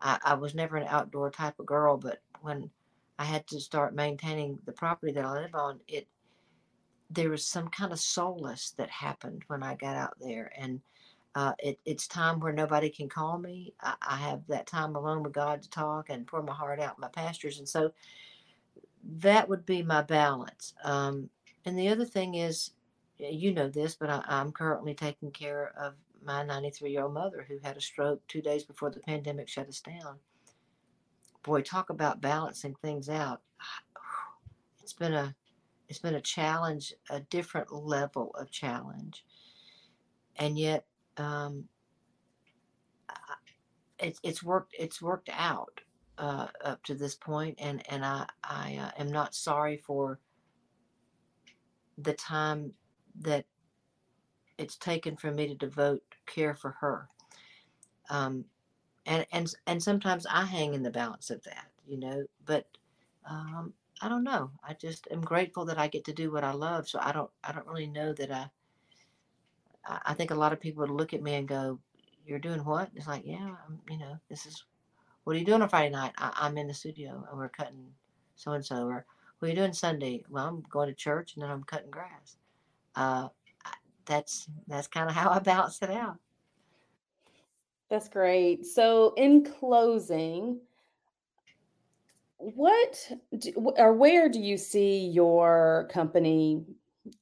I, 0.00 0.18
I 0.24 0.34
was 0.34 0.54
never 0.54 0.76
an 0.76 0.88
outdoor 0.88 1.30
type 1.30 1.58
of 1.60 1.66
girl, 1.66 1.96
but 1.96 2.20
when 2.42 2.70
I 3.18 3.24
had 3.24 3.46
to 3.48 3.60
start 3.60 3.94
maintaining 3.94 4.58
the 4.64 4.72
property 4.72 5.12
that 5.12 5.24
I 5.24 5.32
live 5.32 5.54
on, 5.54 5.80
it 5.88 6.08
there 7.10 7.30
was 7.30 7.46
some 7.46 7.68
kind 7.68 7.92
of 7.92 8.00
solace 8.00 8.70
that 8.78 8.88
happened 8.88 9.42
when 9.46 9.62
I 9.62 9.74
got 9.74 9.96
out 9.96 10.14
there, 10.20 10.50
and 10.56 10.80
uh, 11.34 11.52
it, 11.58 11.78
it's 11.84 12.08
time 12.08 12.40
where 12.40 12.52
nobody 12.52 12.88
can 12.88 13.08
call 13.08 13.38
me. 13.38 13.74
I, 13.80 13.94
I, 14.02 14.16
have 14.16 14.46
that 14.48 14.66
time 14.66 14.96
alone 14.96 15.22
with 15.22 15.32
God 15.32 15.62
to 15.62 15.70
talk 15.70 16.08
and 16.08 16.26
pour 16.26 16.42
my 16.42 16.54
heart 16.54 16.80
out 16.80 16.96
in 16.96 17.00
my 17.00 17.08
pastures, 17.08 17.58
and 17.58 17.68
so 17.68 17.92
that 19.18 19.48
would 19.48 19.66
be 19.66 19.82
my 19.82 20.02
balance. 20.02 20.74
Um, 20.84 21.28
and 21.64 21.78
the 21.78 21.88
other 21.88 22.04
thing 22.04 22.34
is, 22.34 22.72
you 23.18 23.52
know 23.52 23.68
this, 23.68 23.94
but 23.94 24.10
I, 24.10 24.22
I'm 24.26 24.52
currently 24.52 24.94
taking 24.94 25.30
care 25.30 25.72
of 25.78 25.94
my 26.24 26.42
93 26.42 26.90
year 26.90 27.02
old 27.02 27.14
mother 27.14 27.44
who 27.46 27.58
had 27.62 27.76
a 27.76 27.80
stroke 27.80 28.26
two 28.26 28.42
days 28.42 28.64
before 28.64 28.90
the 28.90 29.00
pandemic 29.00 29.48
shut 29.48 29.68
us 29.68 29.80
down 29.80 30.18
boy, 31.42 31.62
talk 31.62 31.90
about 31.90 32.20
balancing 32.20 32.74
things 32.82 33.08
out. 33.08 33.40
It's 34.82 34.92
been 34.92 35.14
a 35.14 35.32
it's 35.88 36.00
been 36.00 36.16
a 36.16 36.20
challenge, 36.20 36.92
a 37.08 37.20
different 37.20 37.72
level 37.72 38.34
of 38.34 38.50
challenge, 38.50 39.24
and 40.36 40.58
yet 40.58 40.86
um, 41.18 41.68
it's 44.02 44.18
it's 44.22 44.42
worked 44.42 44.74
it's 44.78 45.00
worked 45.00 45.30
out 45.32 45.80
uh, 46.18 46.48
up 46.64 46.82
to 46.84 46.94
this 46.94 47.14
point, 47.14 47.58
and 47.60 47.82
and 47.88 48.04
I 48.04 48.26
I 48.42 48.78
uh, 48.80 49.00
am 49.00 49.12
not 49.12 49.34
sorry 49.34 49.76
for 49.76 50.18
the 51.98 52.12
time 52.14 52.72
that 53.20 53.44
it's 54.58 54.76
taken 54.76 55.16
for 55.16 55.30
me 55.30 55.46
to 55.46 55.54
devote 55.54 56.02
care 56.26 56.54
for 56.54 56.72
her. 56.80 57.08
Um, 58.10 58.44
and 59.06 59.26
and 59.32 59.54
and 59.66 59.82
sometimes 59.82 60.26
I 60.26 60.44
hang 60.44 60.74
in 60.74 60.82
the 60.82 60.90
balance 60.90 61.30
of 61.30 61.42
that, 61.44 61.66
you 61.86 61.98
know. 61.98 62.24
But 62.46 62.66
um, 63.28 63.72
I 64.00 64.08
don't 64.08 64.24
know. 64.24 64.50
I 64.66 64.74
just 64.74 65.08
am 65.10 65.20
grateful 65.20 65.64
that 65.66 65.78
I 65.78 65.88
get 65.88 66.04
to 66.06 66.12
do 66.12 66.30
what 66.30 66.44
I 66.44 66.52
love. 66.52 66.88
So 66.88 66.98
I 67.00 67.12
don't 67.12 67.30
I 67.44 67.52
don't 67.52 67.66
really 67.66 67.86
know 67.86 68.12
that 68.12 68.30
I. 68.30 68.46
I 70.06 70.14
think 70.14 70.30
a 70.30 70.36
lot 70.36 70.52
of 70.52 70.60
people 70.60 70.82
would 70.82 70.90
look 70.90 71.12
at 71.12 71.22
me 71.22 71.34
and 71.34 71.48
go, 71.48 71.78
"You're 72.24 72.38
doing 72.38 72.64
what?" 72.64 72.90
It's 72.94 73.08
like, 73.08 73.22
yeah, 73.24 73.56
I'm, 73.66 73.80
you 73.90 73.98
know, 73.98 74.16
this 74.28 74.46
is. 74.46 74.64
What 75.24 75.36
are 75.36 75.38
you 75.38 75.44
doing 75.44 75.62
on 75.62 75.68
Friday 75.68 75.90
night? 75.90 76.12
I, 76.18 76.46
am 76.46 76.58
in 76.58 76.66
the 76.66 76.74
studio 76.74 77.24
and 77.28 77.38
we're 77.38 77.48
cutting 77.48 77.86
so 78.34 78.52
and 78.52 78.64
so. 78.64 78.86
Or 78.86 79.04
what 79.38 79.46
are 79.46 79.50
you 79.50 79.56
doing 79.56 79.72
Sunday? 79.72 80.24
Well, 80.28 80.46
I'm 80.46 80.62
going 80.70 80.88
to 80.88 80.94
church 80.94 81.34
and 81.34 81.42
then 81.42 81.50
I'm 81.50 81.62
cutting 81.62 81.90
grass. 81.90 82.36
Uh, 82.96 83.28
that's 84.04 84.48
that's 84.66 84.86
kind 84.88 85.08
of 85.08 85.14
how 85.16 85.30
I 85.30 85.38
balance 85.38 85.80
it 85.82 85.90
out. 85.90 86.18
That's 87.92 88.08
great. 88.08 88.64
So, 88.64 89.12
in 89.18 89.44
closing, 89.44 90.60
what 92.38 93.12
do, 93.36 93.52
or 93.76 93.92
where 93.92 94.30
do 94.30 94.40
you 94.40 94.56
see 94.56 95.08
your 95.08 95.90
company 95.92 96.64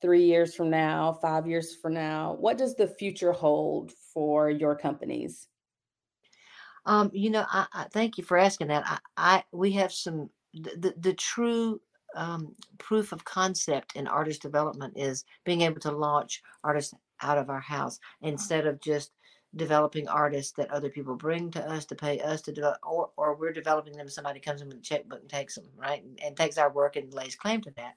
three 0.01 0.23
years 0.23 0.55
from 0.55 0.71
now, 0.71 1.19
five 1.21 1.49
years 1.49 1.75
from 1.75 1.95
now? 1.95 2.37
What 2.39 2.57
does 2.57 2.77
the 2.77 2.87
future 2.87 3.33
hold 3.33 3.91
for 4.15 4.49
your 4.49 4.77
companies? 4.77 5.49
Um, 6.87 7.11
you 7.13 7.31
know, 7.31 7.47
I, 7.51 7.67
I 7.73 7.87
thank 7.93 8.17
you 8.17 8.23
for 8.23 8.39
asking 8.39 8.69
that. 8.69 8.85
I, 8.87 8.99
I 9.17 9.45
we 9.51 9.73
have 9.73 9.93
some 9.93 10.31
the 10.55 10.71
the, 10.77 10.95
the 11.01 11.15
true 11.15 11.81
um, 12.15 12.55
proof 12.79 13.11
of 13.11 13.25
concept 13.25 13.97
in 13.97 14.07
artist 14.07 14.41
development 14.41 14.95
is 14.97 15.25
being 15.45 15.63
able 15.63 15.81
to 15.81 15.91
launch 15.91 16.45
artists 16.63 16.95
out 17.23 17.39
of 17.39 17.51
our 17.51 17.61
house 17.61 17.99
instead 18.23 18.69
of 18.69 18.81
just 18.81 19.11
developing 19.57 20.09
artists 20.09 20.53
that 20.53 20.71
other 20.71 20.89
people 20.89 21.17
bring 21.17 21.51
to 21.51 21.71
us 21.71 21.85
to 21.87 21.95
pay 21.95 22.21
us 22.21 22.41
to 22.43 22.53
develop, 22.53 22.79
or, 22.83 23.11
or 23.17 23.35
we're 23.35 23.53
developing 23.53 23.95
them. 23.95 24.09
Somebody 24.09 24.41
comes 24.41 24.63
in 24.63 24.69
with 24.69 24.79
a 24.79 24.81
checkbook 24.81 25.21
and 25.21 25.29
takes 25.29 25.57
them, 25.57 25.67
right? 25.77 26.03
And, 26.03 26.19
and 26.23 26.37
takes 26.37 26.59
our 26.59 26.71
work 26.71 26.97
and 26.97 27.13
lays 27.13 27.35
claim 27.35 27.61
to 27.63 27.73
that. 27.77 27.95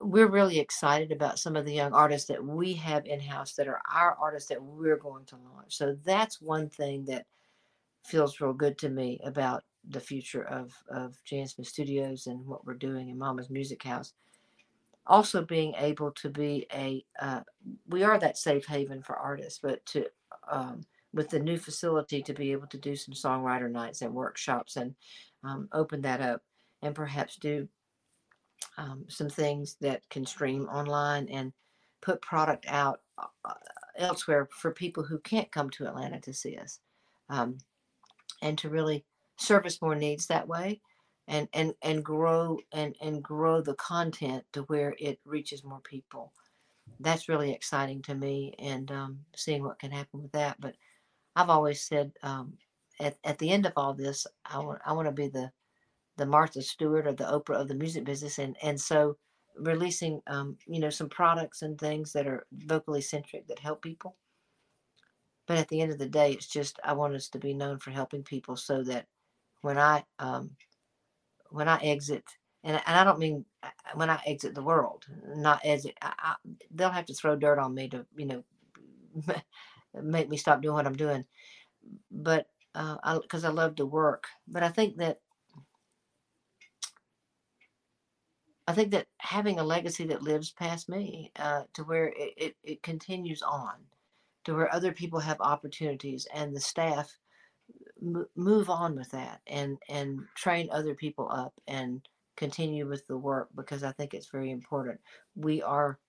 We're 0.00 0.28
really 0.28 0.58
excited 0.58 1.12
about 1.12 1.38
some 1.38 1.56
of 1.56 1.64
the 1.64 1.72
young 1.72 1.92
artists 1.92 2.28
that 2.28 2.44
we 2.44 2.74
have 2.74 3.06
in 3.06 3.20
house 3.20 3.54
that 3.54 3.68
are 3.68 3.80
our 3.92 4.16
artists 4.20 4.48
that 4.48 4.62
we're 4.62 4.96
going 4.96 5.24
to 5.26 5.36
launch. 5.36 5.76
So 5.76 5.96
that's 6.04 6.40
one 6.40 6.68
thing 6.68 7.04
that 7.06 7.26
feels 8.04 8.40
real 8.40 8.52
good 8.52 8.78
to 8.78 8.88
me 8.88 9.20
about 9.24 9.62
the 9.88 10.00
future 10.00 10.42
of 10.44 10.72
of 10.88 11.16
Jan 11.24 11.46
Smith 11.46 11.68
Studios 11.68 12.26
and 12.26 12.44
what 12.46 12.64
we're 12.64 12.74
doing 12.74 13.08
in 13.08 13.18
Mama's 13.18 13.50
Music 13.50 13.82
House. 13.82 14.12
Also, 15.06 15.44
being 15.44 15.74
able 15.78 16.12
to 16.12 16.30
be 16.30 16.66
a 16.72 17.04
uh, 17.20 17.40
we 17.88 18.04
are 18.04 18.18
that 18.18 18.38
safe 18.38 18.66
haven 18.66 19.02
for 19.02 19.16
artists, 19.16 19.58
but 19.62 19.84
to 19.86 20.06
um, 20.50 20.82
with 21.12 21.28
the 21.28 21.38
new 21.38 21.58
facility 21.58 22.22
to 22.22 22.32
be 22.32 22.52
able 22.52 22.66
to 22.68 22.78
do 22.78 22.96
some 22.96 23.14
songwriter 23.14 23.70
nights 23.70 24.02
and 24.02 24.14
workshops 24.14 24.76
and 24.76 24.94
um, 25.44 25.68
open 25.72 26.00
that 26.02 26.20
up 26.20 26.42
and 26.82 26.94
perhaps 26.94 27.36
do 27.36 27.68
um, 28.78 29.04
some 29.08 29.28
things 29.28 29.76
that 29.80 30.08
can 30.08 30.24
stream 30.24 30.66
online 30.66 31.28
and 31.28 31.52
put 32.00 32.22
product 32.22 32.64
out 32.68 33.00
uh, 33.18 33.54
elsewhere 33.96 34.48
for 34.50 34.72
people 34.72 35.02
who 35.02 35.18
can't 35.18 35.52
come 35.52 35.68
to 35.70 35.86
Atlanta 35.86 36.20
to 36.20 36.32
see 36.32 36.56
us 36.56 36.80
um, 37.28 37.58
and 38.40 38.56
to 38.58 38.70
really 38.70 39.04
service 39.36 39.82
more 39.82 39.94
needs 39.94 40.26
that 40.26 40.48
way 40.48 40.80
and 41.28 41.48
and 41.52 41.74
and 41.82 42.04
grow 42.04 42.58
and 42.72 42.96
and 43.00 43.22
grow 43.22 43.60
the 43.60 43.74
content 43.74 44.44
to 44.52 44.62
where 44.62 44.94
it 44.98 45.20
reaches 45.24 45.64
more 45.64 45.80
people. 45.80 46.32
That's 47.00 47.28
really 47.28 47.52
exciting 47.52 48.02
to 48.02 48.14
me 48.14 48.54
and 48.58 48.90
um, 48.92 49.20
seeing 49.36 49.62
what 49.64 49.78
can 49.78 49.90
happen 49.90 50.22
with 50.22 50.32
that 50.32 50.60
but 50.60 50.74
i've 51.36 51.50
always 51.50 51.82
said 51.82 52.12
um, 52.22 52.54
at, 53.00 53.16
at 53.24 53.38
the 53.38 53.50
end 53.50 53.66
of 53.66 53.72
all 53.76 53.94
this 53.94 54.26
i 54.46 54.58
want 54.58 54.80
i 54.86 54.92
want 54.92 55.06
to 55.06 55.12
be 55.12 55.28
the 55.28 55.50
the 56.16 56.26
martha 56.26 56.62
stewart 56.62 57.06
or 57.06 57.12
the 57.12 57.24
oprah 57.24 57.60
of 57.60 57.68
the 57.68 57.74
music 57.74 58.04
business 58.04 58.38
and 58.38 58.56
and 58.62 58.80
so 58.80 59.16
releasing 59.56 60.20
um, 60.26 60.56
you 60.66 60.80
know 60.80 60.90
some 60.90 61.08
products 61.08 61.62
and 61.62 61.78
things 61.78 62.12
that 62.12 62.26
are 62.26 62.46
vocally 62.52 63.00
centric 63.00 63.46
that 63.48 63.58
help 63.58 63.82
people. 63.82 64.16
But 65.46 65.58
at 65.58 65.68
the 65.68 65.80
end 65.80 65.92
of 65.92 65.98
the 65.98 66.08
day 66.08 66.32
it's 66.32 66.46
just 66.46 66.78
i 66.84 66.92
want 66.92 67.14
us 67.14 67.28
to 67.28 67.38
be 67.38 67.54
known 67.54 67.78
for 67.78 67.90
helping 67.90 68.22
people 68.22 68.56
so 68.56 68.82
that 68.84 69.06
when 69.60 69.78
I 69.78 70.04
um, 70.18 70.50
when 71.52 71.68
I 71.68 71.78
exit, 71.82 72.24
and, 72.64 72.80
and 72.86 72.98
I 72.98 73.04
don't 73.04 73.18
mean 73.18 73.44
uh, 73.62 73.68
when 73.94 74.10
I 74.10 74.20
exit 74.26 74.54
the 74.54 74.62
world, 74.62 75.04
not 75.36 75.60
I, 75.64 76.34
they'll 76.70 76.90
have 76.90 77.06
to 77.06 77.14
throw 77.14 77.36
dirt 77.36 77.58
on 77.58 77.74
me 77.74 77.88
to 77.90 78.06
you 78.16 78.26
know 78.26 78.44
make 80.02 80.28
me 80.28 80.36
stop 80.36 80.62
doing 80.62 80.74
what 80.74 80.86
I'm 80.86 80.96
doing. 80.96 81.24
But 82.10 82.46
because 82.72 83.44
uh, 83.44 83.48
I, 83.48 83.50
I 83.50 83.54
love 83.54 83.76
to 83.76 83.86
work, 83.86 84.26
but 84.48 84.62
I 84.62 84.68
think 84.70 84.96
that 84.96 85.20
I 88.66 88.72
think 88.74 88.92
that 88.92 89.06
having 89.18 89.58
a 89.58 89.64
legacy 89.64 90.04
that 90.06 90.22
lives 90.22 90.52
past 90.52 90.88
me 90.88 91.32
uh, 91.36 91.62
to 91.74 91.84
where 91.84 92.08
it, 92.08 92.32
it, 92.36 92.56
it, 92.62 92.82
continues 92.82 93.42
on, 93.42 93.72
to 94.44 94.54
where 94.54 94.72
other 94.72 94.92
people 94.92 95.18
have 95.18 95.40
opportunities 95.40 96.28
and 96.32 96.54
the 96.54 96.60
staff 96.60 97.12
move 98.02 98.68
on 98.70 98.96
with 98.96 99.10
that 99.10 99.40
and 99.46 99.78
and 99.88 100.26
train 100.34 100.68
other 100.70 100.94
people 100.94 101.28
up 101.30 101.54
and 101.66 102.08
continue 102.36 102.88
with 102.88 103.06
the 103.06 103.16
work 103.16 103.50
because 103.54 103.84
I 103.84 103.92
think 103.92 104.14
it's 104.14 104.28
very 104.30 104.50
important. 104.50 105.00
We 105.36 105.62
are 105.62 106.00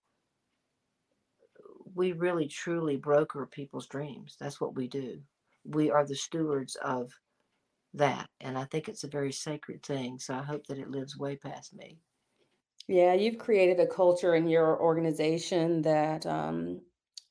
we 1.93 2.11
really 2.11 2.47
truly 2.47 2.97
broker 2.97 3.45
people's 3.45 3.87
dreams. 3.87 4.35
That's 4.39 4.59
what 4.59 4.75
we 4.75 4.87
do. 4.87 5.23
We 5.63 5.91
are 5.91 6.05
the 6.05 6.15
stewards 6.15 6.75
of 6.77 7.11
that 7.93 8.29
and 8.41 8.57
I 8.57 8.65
think 8.65 8.89
it's 8.89 9.03
a 9.05 9.09
very 9.09 9.33
sacred 9.33 9.83
thing. 9.85 10.19
So 10.19 10.35
I 10.35 10.43
hope 10.43 10.67
that 10.67 10.79
it 10.79 10.89
lives 10.91 11.17
way 11.17 11.37
past 11.37 11.73
me. 11.73 12.01
Yeah, 12.87 13.13
you've 13.13 13.37
created 13.37 13.79
a 13.79 13.87
culture 13.87 14.35
in 14.35 14.47
your 14.47 14.79
organization 14.79 15.81
that 15.83 16.25
um, 16.25 16.81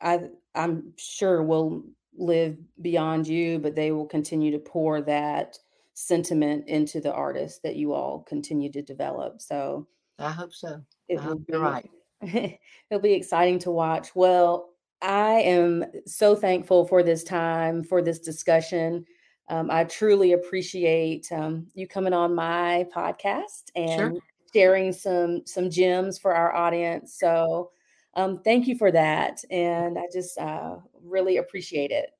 I 0.00 0.30
I'm 0.54 0.94
sure 0.96 1.42
will 1.42 1.84
live 2.16 2.56
beyond 2.80 3.26
you, 3.26 3.58
but 3.58 3.74
they 3.74 3.92
will 3.92 4.06
continue 4.06 4.50
to 4.52 4.58
pour 4.58 5.00
that 5.02 5.58
sentiment 5.94 6.68
into 6.68 7.00
the 7.00 7.12
artists 7.12 7.60
that 7.62 7.76
you 7.76 7.92
all 7.92 8.20
continue 8.20 8.70
to 8.72 8.82
develop. 8.82 9.40
So 9.40 9.86
I 10.18 10.30
hope 10.30 10.54
so. 10.54 10.82
It 11.08 11.18
I 11.18 11.26
will 11.26 11.38
be 11.38 11.56
right. 11.56 11.90
it'll 12.22 13.02
be 13.02 13.12
exciting 13.12 13.58
to 13.60 13.70
watch. 13.70 14.14
Well, 14.14 14.70
I 15.02 15.40
am 15.40 15.84
so 16.06 16.36
thankful 16.36 16.86
for 16.86 17.02
this 17.02 17.24
time, 17.24 17.82
for 17.82 18.02
this 18.02 18.20
discussion. 18.20 19.04
Um, 19.48 19.70
I 19.70 19.84
truly 19.84 20.32
appreciate 20.32 21.30
um, 21.32 21.66
you 21.74 21.88
coming 21.88 22.12
on 22.12 22.34
my 22.34 22.86
podcast 22.94 23.64
and 23.74 24.14
sure. 24.14 24.22
sharing 24.54 24.92
some 24.92 25.42
some 25.44 25.68
gems 25.68 26.18
for 26.18 26.32
our 26.32 26.54
audience. 26.54 27.18
So 27.18 27.70
um, 28.14 28.40
thank 28.44 28.66
you 28.66 28.76
for 28.76 28.90
that. 28.90 29.38
And 29.50 29.98
I 29.98 30.04
just 30.12 30.38
uh, 30.38 30.76
really 31.04 31.36
appreciate 31.36 31.90
it. 31.90 32.10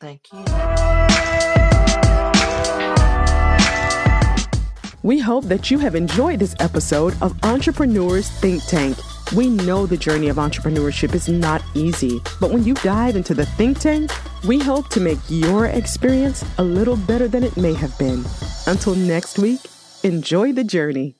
Thank 0.00 0.22
you. 0.32 0.44
We 5.02 5.20
hope 5.20 5.44
that 5.44 5.70
you 5.70 5.78
have 5.78 5.94
enjoyed 5.94 6.40
this 6.40 6.56
episode 6.58 7.14
of 7.22 7.38
Entrepreneurs 7.44 8.28
Think 8.28 8.64
Tank. 8.64 8.98
We 9.34 9.48
know 9.48 9.86
the 9.86 9.96
journey 9.96 10.28
of 10.28 10.36
entrepreneurship 10.36 11.14
is 11.14 11.28
not 11.28 11.62
easy, 11.74 12.20
but 12.40 12.50
when 12.50 12.64
you 12.64 12.74
dive 12.74 13.16
into 13.16 13.34
the 13.34 13.46
think 13.46 13.78
tank, 13.80 14.10
we 14.46 14.58
hope 14.58 14.88
to 14.90 15.00
make 15.00 15.18
your 15.28 15.66
experience 15.66 16.44
a 16.58 16.62
little 16.62 16.96
better 16.96 17.26
than 17.26 17.42
it 17.42 17.56
may 17.56 17.74
have 17.74 17.96
been. 17.98 18.24
Until 18.66 18.94
next 18.94 19.38
week, 19.38 19.60
enjoy 20.04 20.52
the 20.52 20.64
journey. 20.64 21.15